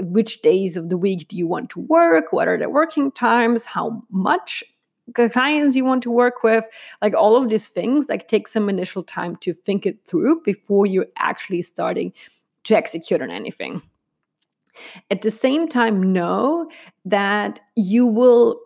which 0.00 0.40
days 0.42 0.76
of 0.76 0.88
the 0.88 0.96
week 0.96 1.28
do 1.28 1.36
you 1.36 1.46
want 1.46 1.70
to 1.70 1.80
work? 1.80 2.32
What 2.32 2.48
are 2.48 2.56
the 2.56 2.70
working 2.70 3.12
times? 3.12 3.64
How 3.64 4.02
much 4.10 4.64
clients 5.14 5.76
you 5.76 5.84
want 5.84 6.02
to 6.04 6.10
work 6.10 6.42
with? 6.42 6.64
Like 7.02 7.14
all 7.14 7.36
of 7.36 7.50
these 7.50 7.68
things, 7.68 8.08
like 8.08 8.26
take 8.26 8.48
some 8.48 8.68
initial 8.68 9.02
time 9.02 9.36
to 9.36 9.52
think 9.52 9.84
it 9.84 10.04
through 10.06 10.42
before 10.42 10.86
you're 10.86 11.08
actually 11.18 11.62
starting 11.62 12.12
to 12.64 12.74
execute 12.74 13.20
on 13.20 13.30
anything. 13.30 13.82
At 15.10 15.20
the 15.20 15.30
same 15.30 15.68
time, 15.68 16.12
know 16.12 16.70
that 17.04 17.60
you 17.76 18.06
will 18.06 18.60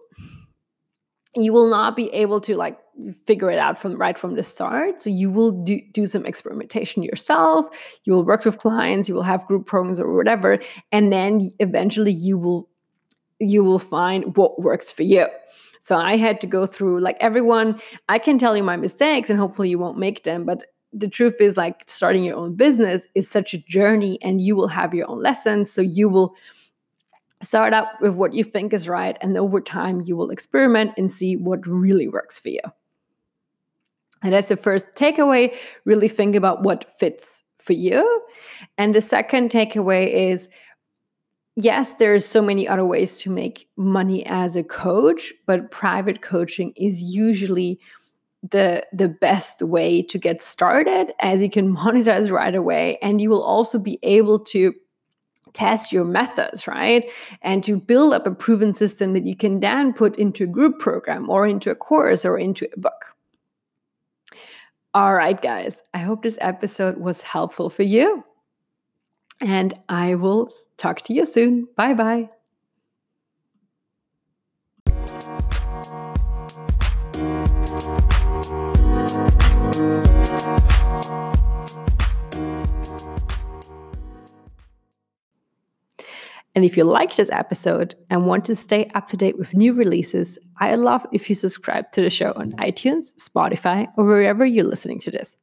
you 1.34 1.52
will 1.52 1.68
not 1.68 1.96
be 1.96 2.08
able 2.10 2.40
to 2.42 2.56
like 2.56 2.78
figure 3.26 3.50
it 3.50 3.58
out 3.58 3.78
from 3.78 3.96
right 3.96 4.18
from 4.18 4.34
the 4.34 4.42
start. 4.42 5.02
So 5.02 5.10
you 5.10 5.30
will 5.30 5.50
do, 5.50 5.80
do 5.92 6.06
some 6.06 6.24
experimentation 6.26 7.02
yourself. 7.02 7.66
You 8.04 8.14
will 8.14 8.24
work 8.24 8.44
with 8.44 8.58
clients. 8.58 9.08
You 9.08 9.14
will 9.14 9.22
have 9.22 9.46
group 9.46 9.66
programs 9.66 10.00
or 10.00 10.14
whatever. 10.14 10.58
And 10.92 11.12
then 11.12 11.52
eventually 11.58 12.12
you 12.12 12.38
will 12.38 12.68
you 13.40 13.64
will 13.64 13.80
find 13.80 14.36
what 14.36 14.60
works 14.62 14.90
for 14.90 15.02
you. 15.02 15.26
So 15.80 15.98
i 15.98 16.16
had 16.16 16.40
to 16.40 16.46
go 16.46 16.64
through 16.64 17.00
like 17.00 17.18
everyone 17.20 17.78
i 18.08 18.18
can 18.18 18.38
tell 18.38 18.56
you 18.56 18.62
my 18.62 18.76
mistakes 18.76 19.28
and 19.28 19.38
hopefully 19.38 19.68
you 19.68 19.78
won't 19.78 19.98
make 19.98 20.24
them 20.24 20.46
but 20.46 20.64
the 20.94 21.08
truth 21.08 21.40
is 21.40 21.56
like 21.56 21.82
starting 21.86 22.22
your 22.22 22.36
own 22.36 22.54
business 22.54 23.08
is 23.14 23.28
such 23.28 23.52
a 23.52 23.58
journey 23.58 24.18
and 24.22 24.40
you 24.40 24.54
will 24.54 24.68
have 24.68 24.94
your 24.94 25.10
own 25.10 25.20
lessons. 25.20 25.70
So 25.70 25.80
you 25.80 26.08
will 26.08 26.36
start 27.42 27.74
out 27.74 28.00
with 28.00 28.16
what 28.16 28.32
you 28.32 28.44
think 28.44 28.72
is 28.72 28.88
right 28.88 29.18
and 29.20 29.36
over 29.36 29.60
time 29.60 30.02
you 30.06 30.16
will 30.16 30.30
experiment 30.30 30.92
and 30.96 31.10
see 31.10 31.36
what 31.36 31.66
really 31.66 32.08
works 32.08 32.38
for 32.38 32.48
you 32.48 32.60
and 34.24 34.32
that's 34.32 34.48
the 34.48 34.56
first 34.56 34.86
takeaway. 34.94 35.54
Really 35.84 36.08
think 36.08 36.34
about 36.34 36.62
what 36.62 36.90
fits 36.98 37.44
for 37.58 37.74
you. 37.74 38.22
And 38.78 38.94
the 38.94 39.00
second 39.00 39.50
takeaway 39.50 40.30
is 40.32 40.48
yes, 41.56 41.94
there's 41.94 42.26
so 42.26 42.42
many 42.42 42.66
other 42.66 42.84
ways 42.84 43.20
to 43.20 43.30
make 43.30 43.68
money 43.76 44.26
as 44.26 44.56
a 44.56 44.64
coach, 44.64 45.32
but 45.46 45.70
private 45.70 46.20
coaching 46.20 46.72
is 46.76 47.02
usually 47.02 47.78
the 48.50 48.84
the 48.92 49.08
best 49.08 49.62
way 49.62 50.02
to 50.02 50.18
get 50.18 50.42
started 50.42 51.12
as 51.20 51.40
you 51.40 51.48
can 51.48 51.74
monetize 51.76 52.30
right 52.30 52.54
away 52.54 52.98
and 53.00 53.20
you 53.20 53.30
will 53.30 53.42
also 53.42 53.78
be 53.78 53.98
able 54.02 54.38
to 54.38 54.74
test 55.54 55.92
your 55.92 56.04
methods, 56.04 56.66
right? 56.66 57.04
And 57.40 57.62
to 57.64 57.80
build 57.80 58.12
up 58.12 58.26
a 58.26 58.32
proven 58.32 58.72
system 58.72 59.12
that 59.12 59.24
you 59.24 59.36
can 59.36 59.60
then 59.60 59.92
put 59.92 60.18
into 60.18 60.44
a 60.44 60.48
group 60.48 60.80
program 60.80 61.30
or 61.30 61.46
into 61.46 61.70
a 61.70 61.76
course 61.76 62.24
or 62.24 62.36
into 62.36 62.68
a 62.76 62.80
book. 62.80 63.13
All 64.94 65.12
right, 65.12 65.40
guys, 65.40 65.82
I 65.92 65.98
hope 65.98 66.22
this 66.22 66.38
episode 66.40 66.98
was 66.98 67.20
helpful 67.20 67.68
for 67.68 67.82
you. 67.82 68.24
And 69.40 69.74
I 69.88 70.14
will 70.14 70.48
talk 70.76 71.02
to 71.02 71.12
you 71.12 71.26
soon. 71.26 71.66
Bye 71.76 71.94
bye. 71.94 72.30
And 86.64 86.70
if 86.70 86.78
you 86.78 86.84
like 86.84 87.16
this 87.16 87.28
episode 87.30 87.94
and 88.08 88.26
want 88.26 88.46
to 88.46 88.56
stay 88.56 88.86
up 88.94 89.08
to 89.08 89.18
date 89.18 89.36
with 89.36 89.52
new 89.52 89.74
releases, 89.74 90.38
I'd 90.60 90.78
love 90.78 91.06
if 91.12 91.28
you 91.28 91.34
subscribe 91.34 91.92
to 91.92 92.00
the 92.00 92.08
show 92.08 92.32
on 92.36 92.52
iTunes, 92.52 93.12
Spotify, 93.16 93.86
or 93.98 94.06
wherever 94.06 94.46
you're 94.46 94.64
listening 94.64 94.98
to 95.00 95.10
this. 95.10 95.36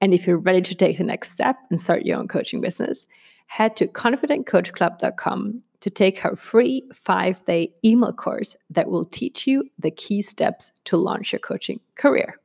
And 0.00 0.12
if 0.12 0.26
you're 0.26 0.38
ready 0.38 0.60
to 0.60 0.74
take 0.74 0.98
the 0.98 1.04
next 1.04 1.30
step 1.30 1.54
and 1.70 1.80
start 1.80 2.04
your 2.04 2.18
own 2.18 2.26
coaching 2.26 2.60
business, 2.60 3.06
head 3.46 3.76
to 3.76 3.86
confidentcoachclub.com 3.86 5.62
to 5.78 5.88
take 5.88 6.24
our 6.24 6.34
free 6.34 6.82
five 6.92 7.44
day 7.44 7.72
email 7.84 8.12
course 8.12 8.56
that 8.70 8.90
will 8.90 9.04
teach 9.04 9.46
you 9.46 9.70
the 9.78 9.92
key 9.92 10.20
steps 10.20 10.72
to 10.86 10.96
launch 10.96 11.32
your 11.32 11.38
coaching 11.38 11.78
career. 11.94 12.39